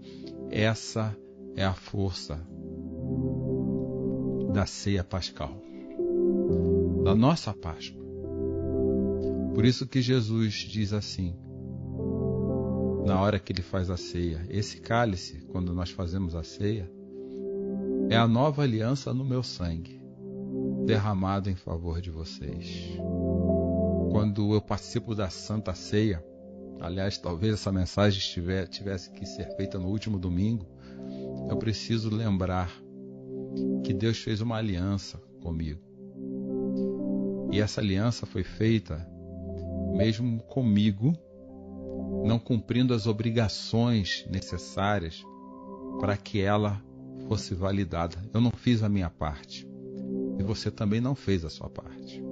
Essa 0.50 1.16
é 1.56 1.64
a 1.64 1.74
força 1.74 2.44
da 4.52 4.66
ceia 4.66 5.02
pascal, 5.02 5.62
da 7.04 7.14
nossa 7.14 7.54
Páscoa. 7.54 8.01
Por 9.54 9.64
isso 9.64 9.86
que 9.86 10.00
Jesus 10.00 10.54
diz 10.54 10.92
assim, 10.92 11.36
na 13.04 13.20
hora 13.20 13.38
que 13.38 13.52
ele 13.52 13.62
faz 13.62 13.90
a 13.90 13.96
ceia: 13.96 14.46
esse 14.48 14.80
cálice, 14.80 15.42
quando 15.50 15.74
nós 15.74 15.90
fazemos 15.90 16.34
a 16.34 16.42
ceia, 16.42 16.90
é 18.08 18.16
a 18.16 18.26
nova 18.26 18.62
aliança 18.62 19.12
no 19.12 19.24
meu 19.24 19.42
sangue, 19.42 20.00
derramado 20.86 21.50
em 21.50 21.54
favor 21.54 22.00
de 22.00 22.10
vocês. 22.10 22.96
Quando 24.10 24.54
eu 24.54 24.60
participo 24.60 25.14
da 25.14 25.30
Santa 25.30 25.74
Ceia, 25.74 26.24
aliás, 26.80 27.16
talvez 27.16 27.54
essa 27.54 27.72
mensagem 27.72 28.20
tivesse 28.68 29.10
que 29.10 29.24
ser 29.24 29.56
feita 29.56 29.78
no 29.78 29.88
último 29.88 30.18
domingo, 30.18 30.66
eu 31.48 31.56
preciso 31.56 32.14
lembrar 32.14 32.70
que 33.84 33.92
Deus 33.92 34.18
fez 34.18 34.40
uma 34.40 34.56
aliança 34.56 35.18
comigo. 35.40 35.80
E 37.50 37.60
essa 37.60 37.80
aliança 37.80 38.26
foi 38.26 38.42
feita 38.42 39.06
mesmo 39.92 40.42
comigo, 40.44 41.12
não 42.24 42.38
cumprindo 42.38 42.94
as 42.94 43.06
obrigações 43.06 44.26
necessárias 44.30 45.24
para 46.00 46.16
que 46.16 46.40
ela 46.40 46.82
fosse 47.28 47.54
validada. 47.54 48.16
Eu 48.32 48.40
não 48.40 48.50
fiz 48.50 48.82
a 48.82 48.88
minha 48.88 49.10
parte. 49.10 49.68
E 50.38 50.42
você 50.42 50.70
também 50.70 51.00
não 51.00 51.14
fez 51.14 51.44
a 51.44 51.50
sua 51.50 51.68
parte. 51.68 52.22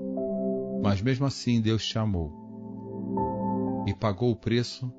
Mas 0.82 1.02
mesmo 1.02 1.26
assim, 1.26 1.60
Deus 1.60 1.86
te 1.86 1.98
amou 1.98 3.84
e 3.86 3.94
pagou 3.94 4.30
o 4.30 4.36
preço 4.36 4.92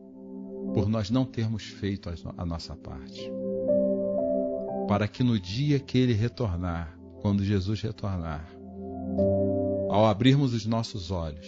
por 0.74 0.88
nós 0.88 1.10
não 1.10 1.26
termos 1.26 1.64
feito 1.64 2.10
a 2.38 2.46
nossa 2.46 2.76
parte. 2.76 3.32
Para 4.88 5.08
que 5.08 5.24
no 5.24 5.40
dia 5.40 5.80
que 5.80 5.98
Ele 5.98 6.14
retornar, 6.14 6.98
quando 7.22 7.44
Jesus 7.44 7.82
retornar, 7.82 8.48
ao 9.90 10.06
abrirmos 10.06 10.54
os 10.54 10.66
nossos 10.66 11.12
olhos, 11.12 11.48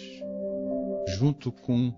junto 1.06 1.52
com 1.52 1.92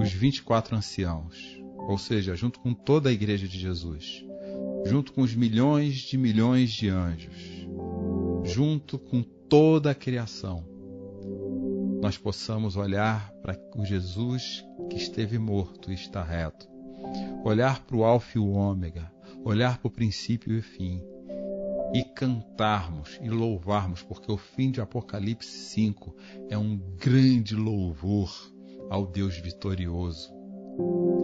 os 0.00 0.12
24 0.12 0.76
anciãos, 0.76 1.60
ou 1.88 1.98
seja, 1.98 2.34
junto 2.34 2.60
com 2.60 2.74
toda 2.74 3.08
a 3.08 3.12
igreja 3.12 3.46
de 3.48 3.58
Jesus, 3.58 4.24
junto 4.84 5.12
com 5.12 5.22
os 5.22 5.34
milhões 5.34 5.96
de 5.96 6.16
milhões 6.16 6.70
de 6.70 6.88
anjos, 6.88 7.66
junto 8.44 8.98
com 8.98 9.22
toda 9.22 9.90
a 9.90 9.94
criação, 9.94 10.64
nós 12.00 12.18
possamos 12.18 12.76
olhar 12.76 13.32
para 13.42 13.56
o 13.76 13.84
Jesus 13.84 14.64
que 14.90 14.96
esteve 14.96 15.38
morto 15.38 15.90
e 15.90 15.94
está 15.94 16.22
reto, 16.22 16.68
olhar 17.44 17.84
para 17.84 17.96
o 17.96 18.04
Alfa 18.04 18.38
e 18.38 18.40
o 18.40 18.50
Ômega, 18.50 19.12
olhar 19.44 19.78
para 19.78 19.88
o 19.88 19.90
princípio 19.90 20.52
e 20.52 20.58
o 20.58 20.62
fim, 20.62 21.00
e 21.92 22.02
cantarmos 22.02 23.18
e 23.20 23.28
louvarmos, 23.28 24.02
porque 24.02 24.30
o 24.30 24.36
fim 24.36 24.70
de 24.70 24.80
Apocalipse 24.80 25.50
5 25.50 26.16
é 26.48 26.56
um 26.56 26.76
grande 26.96 27.54
louvor 27.54 28.32
ao 28.88 29.06
Deus 29.06 29.36
vitorioso, 29.38 30.32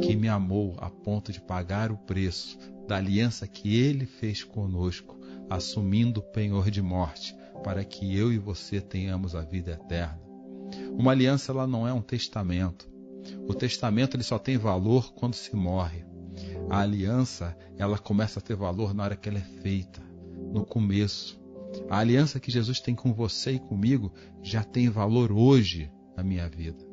que 0.03 0.15
me 0.15 0.29
amou 0.29 0.77
a 0.79 0.91
ponto 0.91 1.33
de 1.33 1.41
pagar 1.41 1.91
o 1.91 1.97
preço 1.97 2.59
da 2.87 2.97
aliança 2.97 3.47
que 3.47 3.77
ele 3.77 4.07
fez 4.07 4.45
conosco, 4.45 5.19
assumindo 5.49 6.21
o 6.21 6.23
penhor 6.23 6.71
de 6.71 6.83
morte, 6.83 7.35
para 7.63 7.85
que 7.85 8.17
eu 8.17 8.33
e 8.33 8.39
você 8.39 8.81
tenhamos 8.81 9.35
a 9.35 9.43
vida 9.43 9.73
eterna. 9.73 10.21
Uma 10.93 11.13
aliança 11.13 11.53
ela 11.53 11.67
não 11.67 11.87
é 11.87 11.93
um 11.93 12.03
testamento. 12.03 12.89
O 13.47 13.55
testamento 13.55 14.17
ele 14.17 14.23
só 14.23 14.39
tem 14.39 14.57
valor 14.57 15.13
quando 15.15 15.35
se 15.35 15.55
morre. 15.55 16.05
A 16.71 16.81
aliança, 16.81 17.57
ela 17.77 17.99
começa 17.99 18.39
a 18.39 18.43
ter 18.43 18.55
valor 18.55 18.95
na 18.95 19.05
hora 19.05 19.17
que 19.17 19.29
ela 19.29 19.39
é 19.39 19.63
feita, 19.63 20.03
no 20.53 20.65
começo. 20.65 21.39
A 21.89 21.99
aliança 21.99 22.41
que 22.41 22.51
Jesus 22.51 22.81
tem 22.81 22.95
com 22.95 23.13
você 23.13 23.53
e 23.53 23.59
comigo 23.59 24.13
já 24.43 24.65
tem 24.65 24.89
valor 24.89 25.31
hoje 25.33 25.91
na 26.17 26.23
minha 26.23 26.49
vida. 26.49 26.89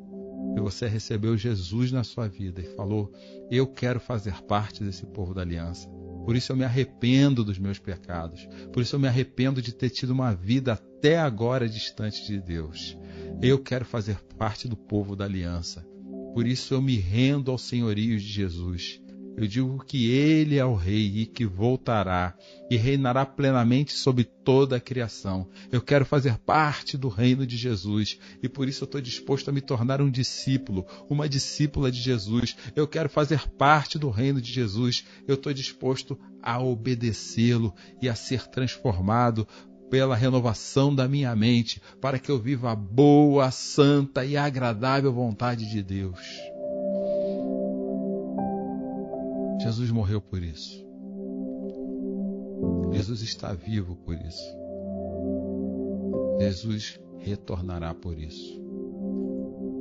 E 0.56 0.60
você 0.60 0.86
recebeu 0.86 1.36
Jesus 1.36 1.92
na 1.92 2.04
sua 2.04 2.28
vida 2.28 2.60
e 2.60 2.74
falou: 2.76 3.12
Eu 3.50 3.66
quero 3.66 4.00
fazer 4.00 4.42
parte 4.42 4.82
desse 4.82 5.04
povo 5.06 5.34
da 5.34 5.42
aliança. 5.42 5.88
Por 6.24 6.34
isso 6.34 6.50
eu 6.50 6.56
me 6.56 6.64
arrependo 6.64 7.44
dos 7.44 7.58
meus 7.58 7.78
pecados. 7.78 8.48
Por 8.72 8.82
isso 8.82 8.96
eu 8.96 9.00
me 9.00 9.06
arrependo 9.06 9.62
de 9.62 9.72
ter 9.72 9.90
tido 9.90 10.10
uma 10.10 10.34
vida 10.34 10.72
até 10.72 11.18
agora 11.18 11.68
distante 11.68 12.26
de 12.26 12.40
Deus. 12.40 12.98
Eu 13.40 13.62
quero 13.62 13.84
fazer 13.84 14.18
parte 14.36 14.66
do 14.66 14.76
povo 14.76 15.14
da 15.14 15.24
aliança. 15.24 15.86
Por 16.34 16.46
isso 16.46 16.74
eu 16.74 16.82
me 16.82 16.96
rendo 16.96 17.50
ao 17.50 17.58
senhorio 17.58 18.18
de 18.18 18.26
Jesus. 18.26 19.00
Eu 19.36 19.46
digo 19.46 19.84
que 19.84 20.10
Ele 20.10 20.56
é 20.56 20.64
o 20.64 20.74
Rei 20.74 21.20
e 21.20 21.26
que 21.26 21.44
voltará 21.44 22.34
e 22.70 22.76
reinará 22.76 23.26
plenamente 23.26 23.92
sobre 23.92 24.24
toda 24.24 24.76
a 24.76 24.80
criação. 24.80 25.46
Eu 25.70 25.82
quero 25.82 26.06
fazer 26.06 26.38
parte 26.38 26.96
do 26.96 27.08
reino 27.08 27.46
de 27.46 27.56
Jesus 27.56 28.18
e 28.42 28.48
por 28.48 28.66
isso 28.66 28.84
eu 28.84 28.86
estou 28.86 29.00
disposto 29.00 29.50
a 29.50 29.52
me 29.52 29.60
tornar 29.60 30.00
um 30.00 30.10
discípulo, 30.10 30.86
uma 31.10 31.28
discípula 31.28 31.92
de 31.92 32.00
Jesus. 32.00 32.56
Eu 32.74 32.88
quero 32.88 33.10
fazer 33.10 33.46
parte 33.50 33.98
do 33.98 34.08
reino 34.08 34.40
de 34.40 34.50
Jesus. 34.50 35.04
Eu 35.28 35.34
estou 35.34 35.52
disposto 35.52 36.18
a 36.42 36.58
obedecê-lo 36.58 37.74
e 38.00 38.08
a 38.08 38.14
ser 38.14 38.46
transformado 38.46 39.46
pela 39.90 40.16
renovação 40.16 40.94
da 40.94 41.06
minha 41.06 41.34
mente, 41.36 41.80
para 42.00 42.18
que 42.18 42.30
eu 42.30 42.38
viva 42.38 42.72
a 42.72 42.74
boa, 42.74 43.50
santa 43.50 44.24
e 44.24 44.36
agradável 44.36 45.12
vontade 45.12 45.70
de 45.70 45.82
Deus. 45.82 46.55
Jesus 49.60 49.90
morreu 49.90 50.20
por 50.20 50.42
isso. 50.42 50.86
Jesus 52.92 53.22
está 53.22 53.52
vivo 53.52 53.96
por 53.96 54.14
isso. 54.14 54.56
Jesus 56.38 57.00
retornará 57.18 57.94
por 57.94 58.18
isso. 58.18 58.62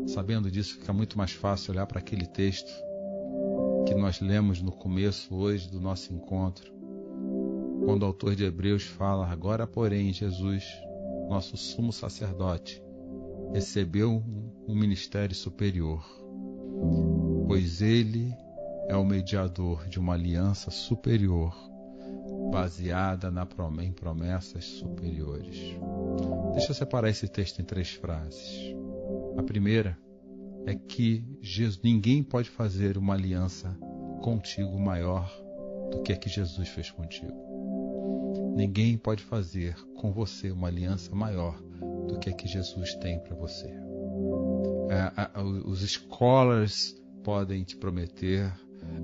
Sabendo 0.08 0.52
disso, 0.52 0.76
fica 0.76 0.94
muito 0.94 1.18
mais 1.18 1.32
fácil 1.32 1.74
olhar 1.74 1.86
para 1.86 2.00
aquele 2.00 2.26
texto 2.26 2.72
que 3.86 3.94
nós 3.94 4.20
lemos 4.20 4.62
no 4.62 4.72
começo 4.72 5.36
hoje 5.36 5.70
do 5.70 5.80
nosso 5.80 6.14
encontro, 6.14 6.74
quando 7.84 8.04
o 8.04 8.06
autor 8.06 8.36
de 8.36 8.44
Hebreus 8.44 8.84
fala: 8.84 9.28
Agora, 9.28 9.68
porém, 9.68 10.12
Jesus, 10.12 10.64
nosso 11.30 11.56
sumo 11.58 11.94
sacerdote, 11.94 12.82
recebeu 13.54 14.24
um 14.68 14.76
ministério 14.76 15.36
superior, 15.36 16.04
pois 17.48 17.82
ele 17.82 18.34
é 18.88 18.96
o 18.96 19.06
mediador 19.06 19.88
de 19.88 20.00
uma 20.00 20.14
aliança 20.14 20.70
superior, 20.72 21.56
baseada 22.52 23.32
na, 23.32 23.48
em 23.82 23.92
promessas 23.92 24.66
superiores. 24.66 25.58
Deixa 26.54 26.72
eu 26.72 26.76
separar 26.76 27.10
esse 27.10 27.28
texto 27.28 27.62
em 27.62 27.66
três 27.66 27.92
frases. 27.92 28.76
A 29.38 29.44
primeira 29.44 29.98
é 30.66 30.76
que 30.76 31.24
Jesus, 31.42 31.82
ninguém 31.84 32.24
pode 32.24 32.50
fazer 32.50 32.98
uma 32.98 33.14
aliança 33.14 33.78
contigo 34.22 34.80
maior 34.80 35.32
do 35.92 36.02
que 36.02 36.14
a 36.14 36.18
que 36.18 36.30
Jesus 36.30 36.70
fez 36.70 36.90
contigo. 36.90 37.46
Ninguém 38.56 38.98
pode 38.98 39.24
fazer 39.24 39.76
com 39.96 40.12
você 40.12 40.50
uma 40.50 40.68
aliança 40.68 41.14
maior 41.14 41.62
do 42.08 42.18
que 42.20 42.30
a 42.30 42.34
que 42.34 42.48
Jesus 42.48 42.96
tem 42.96 43.20
para 43.20 43.36
você. 43.36 43.68
É, 44.90 45.40
os 45.66 45.82
scholars 45.82 46.96
podem 47.24 47.64
te 47.64 47.76
prometer 47.76 48.54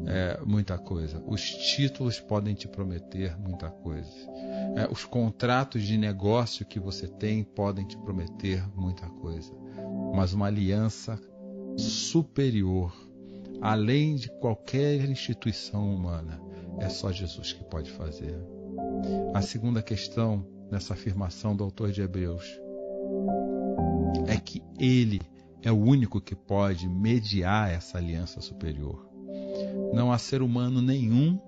é, 0.08 0.40
muita 0.46 0.78
coisa. 0.78 1.22
Os 1.26 1.42
títulos 1.42 2.20
podem 2.20 2.54
te 2.54 2.68
prometer 2.68 3.38
muita 3.38 3.70
coisa. 3.70 4.10
É, 4.76 4.88
os 4.92 5.06
contratos 5.06 5.84
de 5.84 5.98
negócio 5.98 6.66
que 6.66 6.80
você 6.80 7.08
tem 7.08 7.44
podem 7.44 7.86
te 7.86 7.98
prometer 7.98 8.64
muita 8.76 9.08
coisa. 9.08 9.54
Mas 10.14 10.34
uma 10.34 10.48
aliança 10.48 11.20
superior, 11.78 12.94
além 13.62 14.16
de 14.16 14.30
qualquer 14.40 15.04
instituição 15.10 15.94
humana, 15.94 16.42
é 16.80 16.90
só 16.90 17.12
Jesus 17.12 17.54
que 17.54 17.64
pode 17.64 17.92
fazer. 17.92 18.36
A 19.34 19.42
segunda 19.42 19.82
questão 19.82 20.46
nessa 20.72 20.94
afirmação 20.94 21.56
do 21.56 21.64
autor 21.64 21.92
de 21.92 22.02
Hebreus 22.02 22.46
é 24.28 24.38
que 24.38 24.62
ele 24.80 25.22
é 25.62 25.72
o 25.72 25.78
único 25.78 26.20
que 26.20 26.36
pode 26.36 26.88
mediar 26.88 27.72
essa 27.72 27.98
aliança 27.98 28.42
superior. 28.42 29.11
Não 29.94 30.12
há 30.12 30.18
ser 30.18 30.42
humano 30.42 30.82
nenhum 30.82 31.40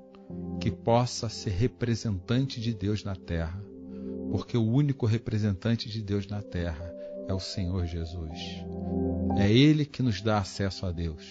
que 0.60 0.72
possa 0.72 1.30
ser 1.30 1.52
representante 1.52 2.60
de 2.60 2.74
Deus 2.74 3.04
na 3.04 3.16
terra, 3.16 3.64
porque 4.32 4.58
o 4.58 4.66
único 4.66 5.06
representante 5.06 5.90
de 5.90 6.02
Deus 6.02 6.28
na 6.28 6.42
terra 6.42 6.94
é 7.28 7.34
o 7.34 7.40
Senhor 7.40 7.86
Jesus. 7.86 8.40
É 9.38 9.52
Ele 9.52 9.86
que 9.86 10.04
nos 10.04 10.22
dá 10.22 10.40
acesso 10.40 10.86
a 10.86 10.92
Deus. 10.92 11.24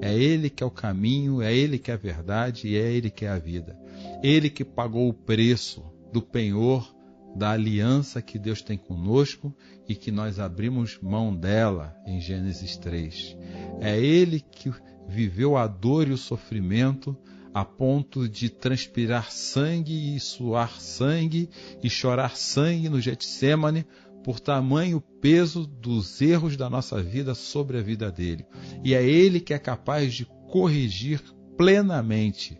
É 0.00 0.14
Ele 0.14 0.50
que 0.50 0.62
é 0.62 0.66
o 0.66 0.70
caminho, 0.70 1.42
é 1.42 1.54
Ele 1.54 1.78
que 1.78 1.90
é 1.90 1.94
a 1.94 1.98
verdade 1.98 2.68
e 2.68 2.76
é 2.76 2.92
Ele 2.92 3.10
que 3.10 3.24
é 3.24 3.28
a 3.28 3.38
vida. 3.38 3.78
Ele 4.22 4.50
que 4.50 4.64
pagou 4.64 5.08
o 5.08 5.14
preço 5.14 5.84
do 6.12 6.22
penhor 6.22 6.94
da 7.34 7.50
aliança 7.50 8.22
que 8.22 8.38
Deus 8.38 8.62
tem 8.62 8.76
conosco 8.76 9.54
e 9.88 9.94
que 9.94 10.10
nós 10.10 10.38
abrimos 10.38 10.98
mão 11.00 11.34
dela 11.34 11.96
em 12.06 12.20
Gênesis 12.20 12.76
3. 12.76 13.36
É 13.80 13.98
Ele 13.98 14.40
que 14.40 14.72
viveu 15.08 15.56
a 15.56 15.66
dor 15.66 16.06
e 16.08 16.12
o 16.12 16.18
sofrimento 16.18 17.16
a 17.52 17.64
ponto 17.64 18.28
de 18.28 18.50
transpirar 18.50 19.32
sangue 19.32 20.14
e 20.14 20.20
suar 20.20 20.80
sangue 20.80 21.48
e 21.82 21.88
chorar 21.88 22.36
sangue 22.36 22.88
no 22.88 23.00
Getsemane 23.00 23.86
por 24.22 24.38
tamanho 24.38 25.00
peso 25.00 25.66
dos 25.66 26.20
erros 26.20 26.56
da 26.56 26.68
nossa 26.68 27.02
vida 27.02 27.34
sobre 27.34 27.78
a 27.78 27.82
vida 27.82 28.12
dele. 28.12 28.44
E 28.84 28.94
é 28.94 29.02
ele 29.02 29.40
que 29.40 29.54
é 29.54 29.58
capaz 29.58 30.14
de 30.14 30.26
corrigir 30.50 31.20
plenamente 31.56 32.58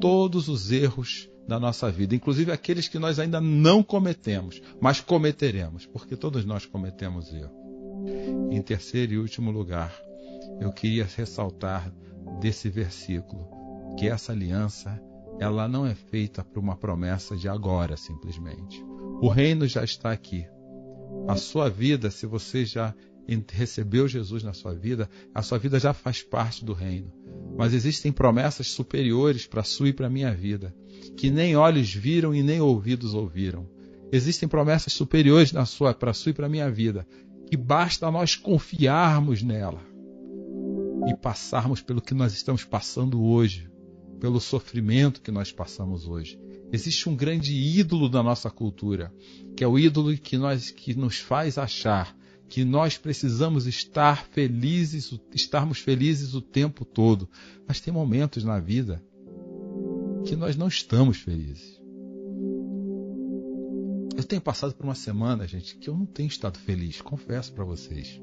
todos 0.00 0.48
os 0.48 0.70
erros 0.70 1.28
da 1.48 1.58
nossa 1.58 1.90
vida, 1.90 2.14
inclusive 2.14 2.52
aqueles 2.52 2.86
que 2.86 2.98
nós 2.98 3.18
ainda 3.18 3.40
não 3.40 3.82
cometemos, 3.82 4.62
mas 4.80 5.00
cometeremos, 5.00 5.86
porque 5.86 6.14
todos 6.14 6.44
nós 6.44 6.64
cometemos 6.64 7.32
erro. 7.32 7.50
Em 8.52 8.62
terceiro 8.62 9.14
e 9.14 9.18
último 9.18 9.50
lugar, 9.50 9.92
eu 10.60 10.72
queria 10.72 11.04
ressaltar 11.04 11.92
desse 12.40 12.68
versículo 12.68 13.48
que 13.96 14.08
essa 14.08 14.32
aliança 14.32 15.00
ela 15.38 15.66
não 15.66 15.86
é 15.86 15.94
feita 15.94 16.44
por 16.44 16.58
uma 16.58 16.76
promessa 16.76 17.36
de 17.36 17.48
agora 17.48 17.96
simplesmente. 17.96 18.84
O 19.22 19.28
reino 19.28 19.66
já 19.66 19.82
está 19.82 20.12
aqui. 20.12 20.46
A 21.26 21.36
sua 21.36 21.68
vida, 21.70 22.10
se 22.10 22.26
você 22.26 22.64
já 22.64 22.94
recebeu 23.52 24.06
Jesus 24.06 24.42
na 24.42 24.52
sua 24.52 24.74
vida, 24.74 25.08
a 25.34 25.42
sua 25.42 25.58
vida 25.58 25.78
já 25.78 25.94
faz 25.94 26.22
parte 26.22 26.64
do 26.64 26.72
reino. 26.72 27.12
Mas 27.56 27.72
existem 27.72 28.12
promessas 28.12 28.68
superiores 28.68 29.46
para 29.46 29.60
a 29.60 29.64
sua 29.64 29.88
e 29.88 29.92
para 29.92 30.08
a 30.08 30.10
minha 30.10 30.32
vida, 30.34 30.74
que 31.16 31.30
nem 31.30 31.56
olhos 31.56 31.92
viram 31.94 32.34
e 32.34 32.42
nem 32.42 32.60
ouvidos 32.60 33.14
ouviram. 33.14 33.68
Existem 34.12 34.48
promessas 34.48 34.92
superiores 34.92 35.52
para 35.52 35.62
a 35.62 35.66
sua 36.14 36.30
e 36.30 36.32
para 36.34 36.46
a 36.46 36.50
minha 36.50 36.70
vida, 36.70 37.06
que 37.48 37.56
basta 37.56 38.10
nós 38.10 38.36
confiarmos 38.36 39.42
nela 39.42 39.89
e 41.08 41.14
passarmos 41.16 41.80
pelo 41.80 42.00
que 42.00 42.14
nós 42.14 42.32
estamos 42.32 42.64
passando 42.64 43.22
hoje, 43.22 43.70
pelo 44.20 44.40
sofrimento 44.40 45.22
que 45.22 45.30
nós 45.30 45.50
passamos 45.50 46.06
hoje. 46.06 46.38
Existe 46.72 47.08
um 47.08 47.16
grande 47.16 47.54
ídolo 47.54 48.08
da 48.08 48.22
nossa 48.22 48.50
cultura, 48.50 49.12
que 49.56 49.64
é 49.64 49.66
o 49.66 49.78
ídolo 49.78 50.16
que, 50.16 50.36
nós, 50.36 50.70
que 50.70 50.94
nos 50.94 51.18
faz 51.18 51.58
achar 51.58 52.16
que 52.48 52.64
nós 52.64 52.98
precisamos 52.98 53.66
estar 53.66 54.26
felizes, 54.26 55.16
estarmos 55.32 55.78
felizes 55.78 56.34
o 56.34 56.42
tempo 56.42 56.84
todo. 56.84 57.28
Mas 57.66 57.80
tem 57.80 57.94
momentos 57.94 58.42
na 58.42 58.58
vida 58.58 59.02
que 60.26 60.34
nós 60.34 60.56
não 60.56 60.66
estamos 60.66 61.18
felizes. 61.18 61.80
Eu 64.16 64.24
tenho 64.24 64.42
passado 64.42 64.74
por 64.74 64.84
uma 64.84 64.96
semana, 64.96 65.46
gente, 65.46 65.76
que 65.76 65.88
eu 65.88 65.96
não 65.96 66.04
tenho 66.04 66.26
estado 66.26 66.58
feliz, 66.58 67.00
confesso 67.00 67.52
para 67.52 67.64
vocês. 67.64 68.20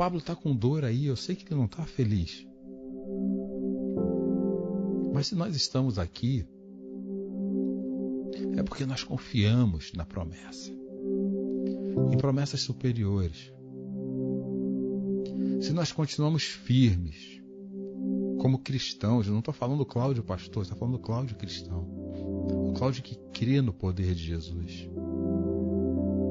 Pablo 0.00 0.18
está 0.18 0.34
com 0.34 0.56
dor 0.56 0.82
aí, 0.82 1.04
eu 1.04 1.14
sei 1.14 1.36
que 1.36 1.44
ele 1.46 1.56
não 1.56 1.66
está 1.66 1.84
feliz. 1.84 2.48
Mas 5.12 5.26
se 5.26 5.34
nós 5.34 5.54
estamos 5.54 5.98
aqui, 5.98 6.46
é 8.56 8.62
porque 8.62 8.86
nós 8.86 9.04
confiamos 9.04 9.92
na 9.92 10.06
promessa, 10.06 10.72
em 12.10 12.16
promessas 12.16 12.62
superiores. 12.62 13.52
Se 15.60 15.74
nós 15.74 15.92
continuamos 15.92 16.44
firmes, 16.44 17.42
como 18.40 18.60
cristãos, 18.60 19.26
eu 19.26 19.32
não 19.32 19.40
estou 19.40 19.52
falando 19.52 19.80
do 19.80 19.84
Cláudio 19.84 20.24
pastor, 20.24 20.62
estou 20.62 20.78
falando 20.78 20.96
do 20.96 21.02
Cláudio 21.02 21.36
cristão, 21.36 21.86
o 22.70 22.72
Cláudio 22.72 23.02
que 23.02 23.16
crê 23.34 23.60
no 23.60 23.74
poder 23.74 24.14
de 24.14 24.24
Jesus. 24.24 24.88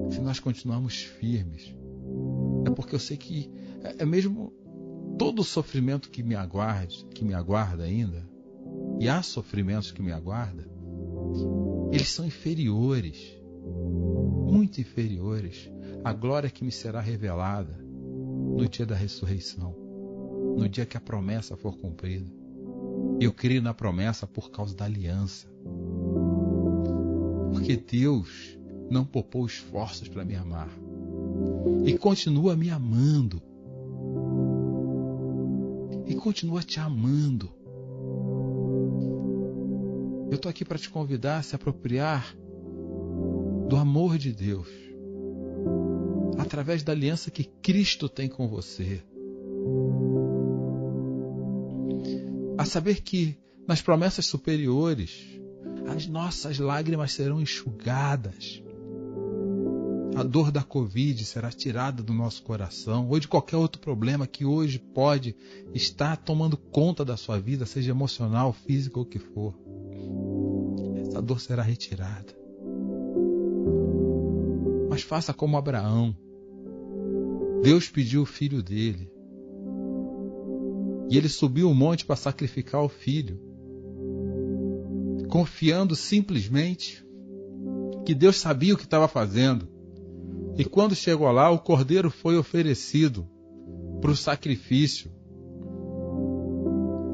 Se 0.09 0.20
nós 0.22 0.39
continuarmos 0.39 1.03
firmes, 1.03 1.72
é 2.65 2.72
porque 2.72 2.95
eu 2.95 2.99
sei 2.99 3.15
que 3.15 3.59
é, 3.84 4.04
é 4.04 4.06
mesmo 4.06 4.54
todo 5.18 5.40
o 5.40 5.46
sofrimento 5.46 6.10
que 6.10 6.24
me 6.24 6.36
aguarde, 6.36 7.06
que 7.14 7.24
me 7.24 7.34
aguarda 7.34 7.84
ainda, 7.84 8.28
e 9.00 9.08
há 9.08 9.22
sofrimentos 9.22 9.92
que 9.92 10.02
me 10.02 10.12
aguardam, 10.12 10.66
eles 11.92 12.10
são 12.10 12.26
inferiores, 12.26 13.38
muito 14.50 14.80
inferiores 14.80 15.70
à 16.04 16.14
glória 16.14 16.50
que 16.50 16.64
me 16.64 16.72
será 16.72 17.00
revelada 17.00 17.78
no 18.58 18.68
dia 18.68 18.86
da 18.86 18.96
ressurreição, 18.96 19.76
no 20.58 20.68
dia 20.68 20.86
que 20.86 20.98
a 20.98 21.02
promessa 21.02 21.56
for 21.56 21.78
cumprida. 21.78 22.30
Eu 23.20 23.34
creio 23.34 23.62
na 23.62 23.74
promessa 23.74 24.26
por 24.26 24.50
causa 24.52 24.76
da 24.76 24.86
aliança. 24.86 25.48
Porque 27.52 27.76
Deus 27.76 28.58
não 28.90 29.06
poupou 29.06 29.46
esforços 29.46 30.08
para 30.08 30.24
me 30.24 30.36
amar. 30.36 30.70
E 31.86 31.98
continua 31.98 32.56
me 32.56 32.70
amando. 32.70 33.42
Continua 36.20 36.61
te 36.61 36.80
amando. 36.80 37.49
Eu 40.30 40.36
estou 40.36 40.49
aqui 40.49 40.65
para 40.65 40.78
te 40.78 40.89
convidar 40.89 41.38
a 41.38 41.41
se 41.41 41.55
apropriar 41.55 42.36
do 43.67 43.76
amor 43.76 44.17
de 44.17 44.32
Deus 44.32 44.67
através 46.38 46.84
da 46.84 46.91
aliança 46.91 47.32
que 47.32 47.43
Cristo 47.43 48.09
tem 48.09 48.28
com 48.28 48.47
você. 48.47 49.03
A 52.57 52.65
saber 52.65 53.01
que 53.01 53.38
nas 53.67 53.82
promessas 53.82 54.26
superiores 54.26 55.39
as 55.88 56.05
nossas 56.05 56.59
lágrimas 56.59 57.13
serão 57.13 57.41
enxugadas. 57.41 58.61
A 60.20 60.24
dor 60.24 60.51
da 60.51 60.61
Covid 60.61 61.24
será 61.24 61.49
tirada 61.49 62.03
do 62.03 62.11
nosso 62.13 62.43
coração, 62.43 63.07
ou 63.07 63.17
de 63.17 63.26
qualquer 63.26 63.55
outro 63.55 63.80
problema 63.80 64.28
que 64.28 64.43
hoje 64.43 64.78
pode 64.78 65.34
estar 65.74 66.17
tomando 66.17 66.57
conta 66.57 67.05
da 67.05 67.15
sua 67.15 67.39
vida, 67.39 67.65
seja 67.65 67.91
emocional, 67.91 68.51
física 68.51 68.99
ou 68.99 69.05
que 69.05 69.17
for 69.17 69.55
essa 70.99 71.22
dor 71.22 71.39
será 71.39 71.63
retirada. 71.63 72.38
Mas 74.89 75.03
faça 75.03 75.34
como 75.34 75.55
Abraão. 75.55 76.13
Deus 77.63 77.88
pediu 77.88 78.24
o 78.24 78.26
filho 78.26 78.61
dele. 78.61 79.09
E 81.09 81.15
ele 81.15 81.30
subiu 81.30 81.72
o 81.72 81.74
monte 81.74 82.05
para 82.05 82.17
sacrificar 82.17 82.84
o 82.84 82.89
filho, 82.89 83.39
confiando 85.30 85.95
simplesmente 85.95 87.05
que 88.05 88.13
Deus 88.13 88.36
sabia 88.36 88.74
o 88.74 88.78
que 88.78 88.84
estava 88.84 89.07
fazendo. 89.07 89.79
E 90.60 90.66
quando 90.66 90.93
chegou 90.93 91.32
lá, 91.32 91.49
o 91.49 91.57
cordeiro 91.57 92.12
foi 92.12 92.38
oferecido 92.38 93.26
para 94.01 94.12
o 94.12 94.16
sacrifício. 94.16 95.10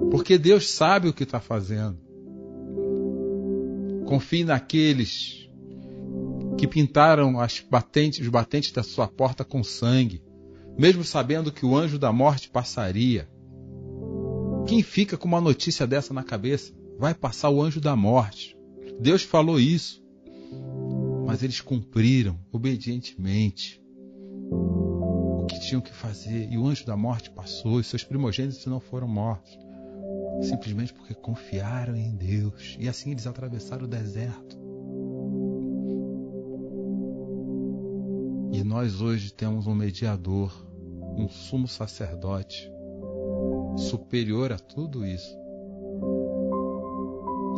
Porque 0.09 0.35
Deus 0.35 0.67
sabe 0.67 1.07
o 1.07 1.13
que 1.13 1.21
está 1.21 1.39
fazendo. 1.39 1.99
Confie 4.07 4.43
naqueles 4.43 5.47
que 6.57 6.67
pintaram 6.67 7.39
as 7.39 7.59
batentes, 7.59 8.19
os 8.19 8.29
batentes 8.29 8.71
da 8.71 8.81
sua 8.81 9.07
porta 9.07 9.45
com 9.45 9.63
sangue, 9.63 10.23
mesmo 10.75 11.03
sabendo 11.03 11.51
que 11.51 11.67
o 11.67 11.77
anjo 11.77 11.99
da 11.99 12.11
morte 12.11 12.49
passaria. 12.49 13.29
Quem 14.65 14.81
fica 14.81 15.17
com 15.17 15.27
uma 15.27 15.39
notícia 15.39 15.85
dessa 15.85 16.15
na 16.15 16.23
cabeça? 16.23 16.73
Vai 16.97 17.13
passar 17.13 17.51
o 17.51 17.61
anjo 17.61 17.79
da 17.79 17.95
morte. 17.95 18.57
Deus 18.99 19.21
falou 19.21 19.59
isso. 19.59 20.03
Mas 21.35 21.43
eles 21.43 21.59
cumpriram 21.59 22.39
obedientemente 22.49 23.83
o 24.49 25.45
que 25.49 25.59
tinham 25.59 25.81
que 25.81 25.91
fazer. 25.91 26.49
E 26.49 26.57
o 26.57 26.65
anjo 26.65 26.85
da 26.85 26.95
morte 26.95 27.29
passou, 27.29 27.77
e 27.77 27.83
seus 27.83 28.05
primogênitos 28.05 28.65
não 28.67 28.79
foram 28.79 29.05
mortos 29.05 29.51
simplesmente 30.41 30.93
porque 30.93 31.13
confiaram 31.13 31.93
em 31.93 32.15
Deus. 32.15 32.77
E 32.79 32.87
assim 32.87 33.11
eles 33.11 33.27
atravessaram 33.27 33.83
o 33.83 33.87
deserto. 33.87 34.57
E 38.53 38.63
nós 38.63 39.01
hoje 39.01 39.33
temos 39.33 39.67
um 39.67 39.75
mediador, 39.75 40.53
um 41.17 41.27
sumo 41.27 41.67
sacerdote, 41.67 42.71
superior 43.75 44.53
a 44.53 44.57
tudo 44.57 45.05
isso. 45.05 45.37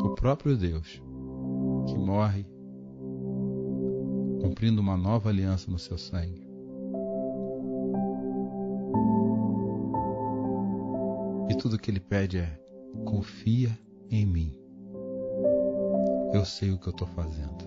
O 0.03 0.15
próprio 0.15 0.57
Deus, 0.57 0.99
que 1.85 1.95
morre 1.95 2.56
cumprindo 4.41 4.81
uma 4.81 4.97
nova 4.97 5.29
aliança 5.29 5.69
no 5.69 5.79
seu 5.79 5.97
sangue. 5.97 6.47
E 11.49 11.55
tudo 11.55 11.77
que 11.77 11.89
ele 11.89 11.99
pede 11.99 12.39
é 12.39 12.59
confia 13.05 13.77
em 14.09 14.25
mim. 14.25 14.57
Eu 16.33 16.45
sei 16.45 16.71
o 16.71 16.77
que 16.77 16.87
eu 16.87 16.91
estou 16.91 17.07
fazendo. 17.07 17.65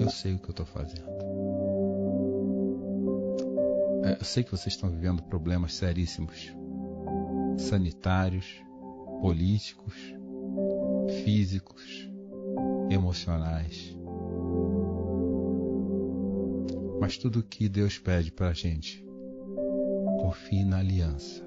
Eu 0.00 0.08
sei 0.08 0.34
o 0.34 0.38
que 0.38 0.46
eu 0.46 0.52
estou 0.52 0.66
fazendo. 0.66 1.10
É, 4.04 4.16
eu 4.18 4.24
sei 4.24 4.42
que 4.42 4.50
vocês 4.50 4.74
estão 4.74 4.90
vivendo 4.90 5.22
problemas 5.22 5.74
seríssimos 5.74 6.52
sanitários, 7.58 8.46
políticos, 9.20 9.94
físicos, 11.22 12.10
emocionais. 12.90 13.96
Mas 17.10 17.18
tudo 17.18 17.40
o 17.40 17.42
que 17.42 17.68
Deus 17.68 17.98
pede 17.98 18.30
para 18.30 18.50
a 18.50 18.52
gente, 18.52 19.04
confie 20.20 20.64
na 20.64 20.78
aliança 20.78 21.44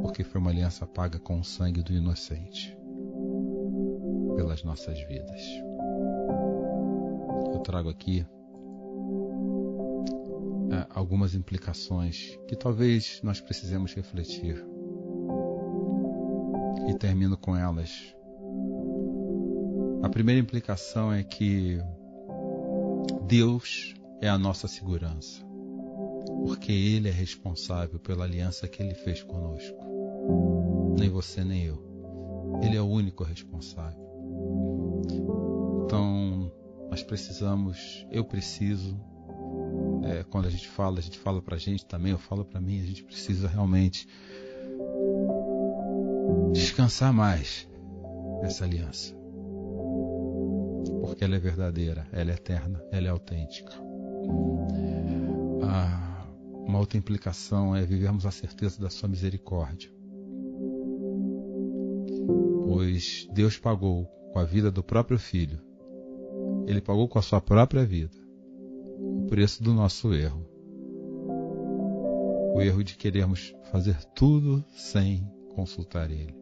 porque 0.00 0.24
foi 0.24 0.40
uma 0.40 0.48
aliança 0.50 0.86
paga 0.86 1.18
com 1.18 1.38
o 1.38 1.44
sangue 1.44 1.82
do 1.82 1.92
inocente 1.92 2.74
pelas 4.34 4.64
nossas 4.64 4.98
vidas. 5.06 5.42
Eu 7.52 7.58
trago 7.58 7.90
aqui 7.90 8.26
é, 10.70 10.86
algumas 10.88 11.34
implicações 11.34 12.38
que 12.48 12.56
talvez 12.56 13.20
nós 13.22 13.38
precisemos 13.38 13.92
refletir. 13.92 14.64
E 16.88 16.94
termino 16.94 17.36
com 17.36 17.54
elas. 17.54 18.16
A 20.02 20.08
primeira 20.08 20.40
implicação 20.40 21.12
é 21.12 21.22
que 21.22 21.78
Deus 23.26 23.94
é 24.22 24.28
a 24.28 24.38
nossa 24.38 24.66
segurança, 24.66 25.44
porque 26.46 26.72
Ele 26.72 27.08
é 27.08 27.12
responsável 27.12 27.98
pela 27.98 28.24
aliança 28.24 28.66
que 28.66 28.82
Ele 28.82 28.94
fez 28.94 29.22
conosco 29.22 29.92
nem 30.98 31.08
você 31.10 31.44
nem 31.44 31.64
eu. 31.64 31.82
Ele 32.62 32.76
é 32.76 32.80
o 32.80 32.86
único 32.86 33.24
responsável. 33.24 34.00
Então, 35.84 36.52
nós 36.90 37.02
precisamos, 37.02 38.06
eu 38.10 38.24
preciso, 38.24 38.98
é, 40.04 40.22
quando 40.24 40.46
a 40.46 40.50
gente 40.50 40.68
fala, 40.68 40.98
a 40.98 41.02
gente 41.02 41.18
fala 41.18 41.40
pra 41.42 41.56
gente 41.56 41.84
também, 41.86 42.12
eu 42.12 42.18
falo 42.18 42.44
pra 42.44 42.60
mim, 42.60 42.80
a 42.80 42.86
gente 42.86 43.02
precisa 43.04 43.48
realmente 43.48 44.06
descansar 46.52 47.12
mais 47.12 47.68
nessa 48.42 48.64
aliança. 48.64 49.14
Porque 51.00 51.24
ela 51.24 51.36
é 51.36 51.40
verdadeira, 51.40 52.06
ela 52.12 52.30
é 52.30 52.34
eterna, 52.34 52.82
ela 52.92 53.06
é 53.06 53.10
autêntica. 53.10 53.72
Ah, 55.62 56.26
uma 56.66 56.78
outra 56.78 56.98
implicação 56.98 57.74
é 57.74 57.84
vivermos 57.84 58.26
a 58.26 58.30
certeza 58.30 58.80
da 58.80 58.90
sua 58.90 59.08
misericórdia 59.08 59.90
pois 62.72 63.28
Deus 63.30 63.58
pagou 63.58 64.06
com 64.32 64.38
a 64.38 64.44
vida 64.44 64.70
do 64.70 64.82
próprio 64.82 65.18
filho. 65.18 65.60
Ele 66.66 66.80
pagou 66.80 67.06
com 67.06 67.18
a 67.18 67.22
sua 67.22 67.40
própria 67.40 67.84
vida 67.84 68.16
o 68.98 69.26
preço 69.28 69.62
do 69.62 69.72
nosso 69.74 70.14
erro. 70.14 70.44
O 72.54 72.60
erro 72.60 72.82
de 72.82 72.96
querermos 72.96 73.54
fazer 73.70 74.02
tudo 74.14 74.64
sem 74.74 75.22
consultar 75.54 76.10
Ele. 76.10 76.34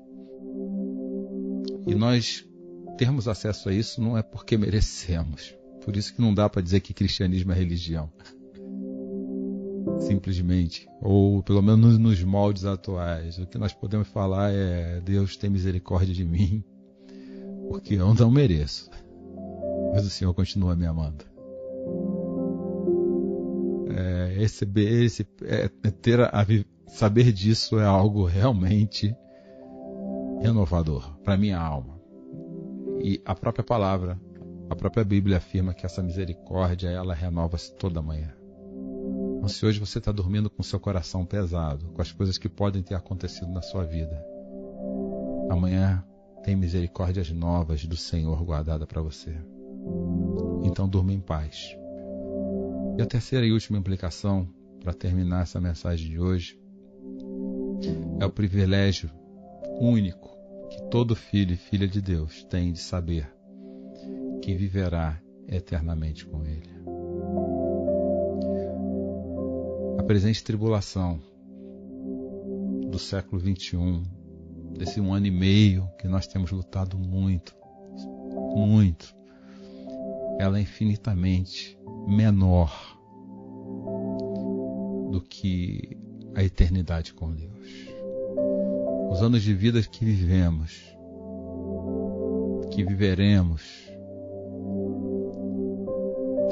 E 1.86 1.94
nós 1.94 2.48
termos 2.96 3.26
acesso 3.26 3.68
a 3.68 3.72
isso 3.72 4.00
não 4.00 4.16
é 4.16 4.22
porque 4.22 4.56
merecemos. 4.56 5.54
Por 5.90 5.96
isso 5.96 6.14
que 6.14 6.20
não 6.20 6.32
dá 6.32 6.48
para 6.48 6.62
dizer 6.62 6.78
que 6.78 6.94
cristianismo 6.94 7.50
é 7.50 7.54
religião 7.56 8.08
simplesmente, 9.98 10.88
ou 11.02 11.42
pelo 11.42 11.60
menos 11.60 11.98
nos 11.98 12.22
moldes 12.22 12.64
atuais. 12.64 13.38
O 13.38 13.46
que 13.46 13.58
nós 13.58 13.72
podemos 13.72 14.06
falar 14.06 14.52
é: 14.52 15.00
Deus 15.00 15.36
tem 15.36 15.50
misericórdia 15.50 16.14
de 16.14 16.24
mim, 16.24 16.62
porque 17.68 17.94
eu 17.94 18.14
não 18.14 18.30
mereço, 18.30 18.88
mas 19.92 20.06
o 20.06 20.10
Senhor 20.10 20.32
continua 20.32 20.76
me 20.76 20.86
amando. 20.86 21.24
É, 23.92 24.42
esse, 24.44 25.26
é, 25.42 25.68
ter 25.90 26.20
a, 26.20 26.46
saber 26.86 27.32
disso 27.32 27.80
é 27.80 27.84
algo 27.84 28.24
realmente 28.24 29.12
renovador 30.40 31.18
para 31.24 31.36
minha 31.36 31.58
alma. 31.58 32.00
E 33.02 33.20
a 33.24 33.34
própria 33.34 33.64
palavra, 33.64 34.20
a 34.70 34.76
própria 34.76 35.04
Bíblia 35.04 35.38
afirma 35.38 35.74
que 35.74 35.84
essa 35.84 36.00
misericórdia 36.00 36.88
ela 36.88 37.12
renova-se 37.12 37.74
toda 37.74 38.00
manhã. 38.00 38.32
se 39.48 39.66
hoje 39.66 39.80
você 39.80 39.98
está 39.98 40.12
dormindo 40.12 40.48
com 40.48 40.62
seu 40.62 40.78
coração 40.78 41.26
pesado, 41.26 41.86
com 41.88 42.00
as 42.00 42.12
coisas 42.12 42.38
que 42.38 42.48
podem 42.48 42.80
ter 42.80 42.94
acontecido 42.94 43.50
na 43.50 43.62
sua 43.62 43.84
vida, 43.84 44.24
amanhã 45.50 46.04
tem 46.44 46.54
misericórdias 46.54 47.30
novas 47.32 47.84
do 47.84 47.96
Senhor 47.96 48.44
guardada 48.44 48.86
para 48.86 49.02
você. 49.02 49.34
Então 50.62 50.88
durma 50.88 51.12
em 51.12 51.20
paz. 51.20 51.76
E 52.96 53.02
a 53.02 53.06
terceira 53.06 53.44
e 53.44 53.52
última 53.52 53.76
implicação, 53.76 54.48
para 54.80 54.94
terminar 54.94 55.42
essa 55.42 55.60
mensagem 55.60 56.10
de 56.10 56.20
hoje, 56.20 56.56
é 58.20 58.24
o 58.24 58.30
privilégio 58.30 59.10
único 59.80 60.30
que 60.70 60.80
todo 60.90 61.16
filho 61.16 61.54
e 61.54 61.56
filha 61.56 61.88
de 61.88 62.00
Deus 62.00 62.44
tem 62.44 62.72
de 62.72 62.78
saber 62.78 63.39
que 64.40 64.54
viverá 64.54 65.20
eternamente 65.48 66.26
com 66.26 66.44
Ele. 66.44 66.70
A 69.98 70.02
presente 70.02 70.42
tribulação 70.42 71.20
do 72.90 72.98
século 72.98 73.40
21, 73.40 74.02
desse 74.76 75.00
um 75.00 75.12
ano 75.12 75.26
e 75.26 75.30
meio 75.30 75.88
que 75.98 76.08
nós 76.08 76.26
temos 76.26 76.50
lutado 76.50 76.98
muito, 76.98 77.54
muito, 78.56 79.14
ela 80.38 80.58
é 80.58 80.62
infinitamente 80.62 81.78
menor 82.08 82.98
do 85.10 85.20
que 85.20 85.96
a 86.34 86.42
eternidade 86.42 87.12
com 87.12 87.32
Deus. 87.32 87.68
Os 89.10 89.22
anos 89.22 89.42
de 89.42 89.52
vida 89.52 89.82
que 89.82 90.04
vivemos, 90.04 90.82
que 92.70 92.84
viveremos, 92.84 93.79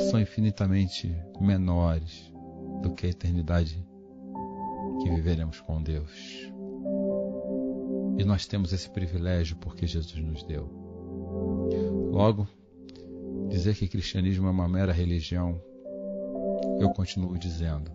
são 0.08 0.18
infinitamente 0.18 1.14
menores 1.38 2.32
do 2.82 2.94
que 2.94 3.06
a 3.06 3.10
eternidade 3.10 3.86
que 5.02 5.10
viveremos 5.10 5.60
com 5.60 5.82
Deus. 5.82 6.50
E 8.16 8.24
nós 8.24 8.46
temos 8.46 8.72
esse 8.72 8.88
privilégio 8.88 9.56
porque 9.56 9.86
Jesus 9.86 10.18
nos 10.24 10.42
deu. 10.42 10.66
Logo, 12.10 12.48
dizer 13.48 13.76
que 13.76 13.86
cristianismo 13.86 14.48
é 14.48 14.50
uma 14.50 14.66
mera 14.66 14.92
religião, 14.92 15.60
eu 16.80 16.88
continuo 16.90 17.38
dizendo. 17.38 17.90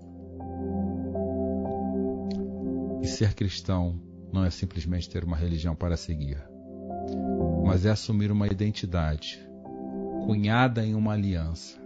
E 3.02 3.08
ser 3.08 3.34
cristão 3.34 4.00
não 4.32 4.46
é 4.46 4.52
simplesmente 4.52 5.10
ter 5.10 5.24
uma 5.24 5.36
religião 5.36 5.76
para 5.76 5.98
seguir, 5.98 6.38
mas 7.66 7.86
é 7.86 7.90
assumir 7.90 8.32
uma 8.32 8.46
identidade 8.46 9.44
cunhada 10.26 10.86
em 10.86 10.96
uma 10.96 11.14
aliança 11.14 11.83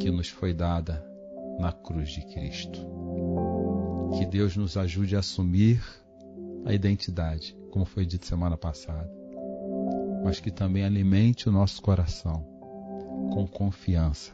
que 0.00 0.10
nos 0.10 0.28
foi 0.28 0.54
dada 0.54 1.04
na 1.58 1.70
cruz 1.70 2.10
de 2.10 2.22
Cristo. 2.22 2.80
Que 4.16 4.26
Deus 4.26 4.56
nos 4.56 4.76
ajude 4.76 5.14
a 5.14 5.20
assumir 5.20 5.80
a 6.64 6.72
identidade, 6.72 7.56
como 7.70 7.84
foi 7.84 8.04
dito 8.04 8.26
semana 8.26 8.56
passada, 8.56 9.08
mas 10.24 10.40
que 10.40 10.50
também 10.50 10.84
alimente 10.84 11.48
o 11.48 11.52
nosso 11.52 11.80
coração 11.82 12.42
com 13.32 13.46
confiança 13.46 14.32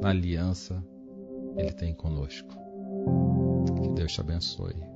na 0.00 0.10
aliança 0.10 0.82
Ele 1.56 1.72
tem 1.72 1.92
conosco. 1.92 2.54
Que 3.82 3.88
Deus 3.92 4.12
te 4.12 4.20
abençoe. 4.20 4.89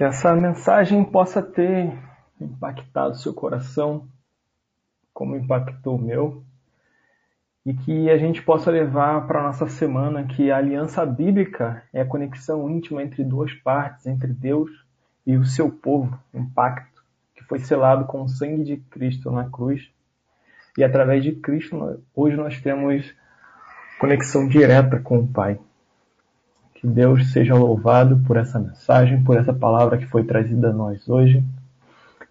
Que 0.00 0.04
essa 0.04 0.34
mensagem 0.34 1.04
possa 1.04 1.42
ter 1.42 1.92
impactado 2.40 3.18
seu 3.18 3.34
coração, 3.34 4.08
como 5.12 5.36
impactou 5.36 5.96
o 5.96 6.00
meu, 6.00 6.42
e 7.66 7.74
que 7.74 8.08
a 8.08 8.16
gente 8.16 8.40
possa 8.40 8.70
levar 8.70 9.26
para 9.26 9.40
a 9.40 9.42
nossa 9.42 9.68
semana 9.68 10.24
que 10.24 10.50
a 10.50 10.56
aliança 10.56 11.04
bíblica 11.04 11.82
é 11.92 12.00
a 12.00 12.06
conexão 12.06 12.70
íntima 12.70 13.02
entre 13.02 13.22
duas 13.22 13.52
partes, 13.52 14.06
entre 14.06 14.32
Deus 14.32 14.70
e 15.26 15.36
o 15.36 15.44
seu 15.44 15.70
povo, 15.70 16.18
um 16.32 16.48
pacto 16.48 17.04
que 17.34 17.44
foi 17.44 17.58
selado 17.58 18.06
com 18.06 18.22
o 18.22 18.28
sangue 18.28 18.64
de 18.64 18.78
Cristo 18.78 19.30
na 19.30 19.50
cruz. 19.50 19.86
E 20.78 20.82
através 20.82 21.22
de 21.22 21.32
Cristo, 21.32 22.02
hoje 22.16 22.38
nós 22.38 22.58
temos 22.58 23.14
conexão 23.98 24.48
direta 24.48 24.98
com 24.98 25.18
o 25.18 25.28
Pai. 25.28 25.60
Que 26.80 26.86
Deus 26.86 27.30
seja 27.30 27.54
louvado 27.54 28.18
por 28.26 28.38
essa 28.38 28.58
mensagem, 28.58 29.22
por 29.22 29.36
essa 29.36 29.52
palavra 29.52 29.98
que 29.98 30.06
foi 30.06 30.24
trazida 30.24 30.70
a 30.70 30.72
nós 30.72 31.06
hoje 31.06 31.44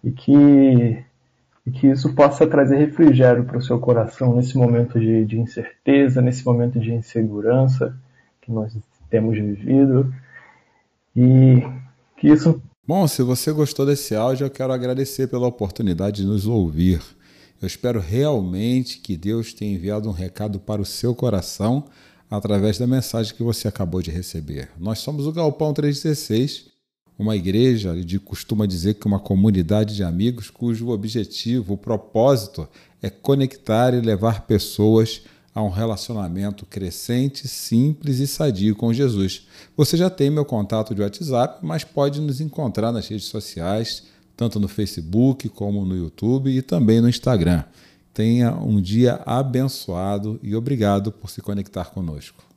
e 0.02 0.10
que, 0.10 1.04
e 1.64 1.70
que 1.70 1.86
isso 1.86 2.12
possa 2.14 2.46
trazer 2.48 2.76
refrigério 2.76 3.44
para 3.44 3.58
o 3.58 3.62
seu 3.62 3.78
coração 3.78 4.34
nesse 4.34 4.58
momento 4.58 4.98
de, 4.98 5.24
de 5.24 5.38
incerteza, 5.38 6.20
nesse 6.20 6.44
momento 6.44 6.80
de 6.80 6.92
insegurança 6.92 7.96
que 8.40 8.50
nós 8.50 8.76
temos 9.08 9.36
vivido 9.36 10.12
e 11.14 11.62
que 12.16 12.28
isso. 12.28 12.60
Bom, 12.84 13.06
se 13.06 13.22
você 13.22 13.52
gostou 13.52 13.86
desse 13.86 14.16
áudio, 14.16 14.46
eu 14.46 14.50
quero 14.50 14.72
agradecer 14.72 15.28
pela 15.28 15.46
oportunidade 15.46 16.22
de 16.22 16.26
nos 16.26 16.48
ouvir. 16.48 17.00
Eu 17.62 17.66
espero 17.66 18.00
realmente 18.00 18.98
que 18.98 19.16
Deus 19.16 19.52
tenha 19.52 19.74
enviado 19.74 20.08
um 20.08 20.12
recado 20.12 20.58
para 20.58 20.80
o 20.80 20.84
seu 20.84 21.14
coração 21.14 21.84
através 22.30 22.78
da 22.78 22.86
mensagem 22.86 23.34
que 23.34 23.42
você 23.42 23.66
acabou 23.66 24.00
de 24.00 24.10
receber. 24.10 24.70
Nós 24.78 25.00
somos 25.00 25.26
o 25.26 25.32
Galpão 25.32 25.74
316, 25.74 26.66
uma 27.18 27.36
igreja 27.36 27.94
de 28.02 28.18
costuma 28.18 28.64
dizer 28.64 28.94
que 28.94 29.06
uma 29.06 29.18
comunidade 29.18 29.96
de 29.96 30.04
amigos 30.04 30.48
cujo 30.48 30.90
objetivo, 30.90 31.74
o 31.74 31.78
propósito 31.78 32.68
é 33.02 33.10
conectar 33.10 33.92
e 33.92 34.00
levar 34.00 34.46
pessoas 34.46 35.22
a 35.52 35.62
um 35.62 35.68
relacionamento 35.68 36.64
crescente, 36.64 37.48
simples 37.48 38.20
e 38.20 38.26
sadio 38.26 38.76
com 38.76 38.92
Jesus. 38.92 39.46
Você 39.76 39.96
já 39.96 40.08
tem 40.08 40.30
meu 40.30 40.44
contato 40.44 40.94
de 40.94 41.02
WhatsApp, 41.02 41.58
mas 41.62 41.82
pode 41.82 42.20
nos 42.20 42.40
encontrar 42.40 42.92
nas 42.92 43.08
redes 43.08 43.26
sociais, 43.26 44.04
tanto 44.36 44.60
no 44.60 44.68
Facebook 44.68 45.48
como 45.48 45.84
no 45.84 45.96
YouTube 45.96 46.50
e 46.50 46.62
também 46.62 47.00
no 47.00 47.08
Instagram. 47.08 47.64
Tenha 48.12 48.52
um 48.54 48.80
dia 48.80 49.20
abençoado 49.24 50.38
e 50.42 50.54
obrigado 50.54 51.12
por 51.12 51.30
se 51.30 51.40
conectar 51.40 51.90
conosco. 51.90 52.49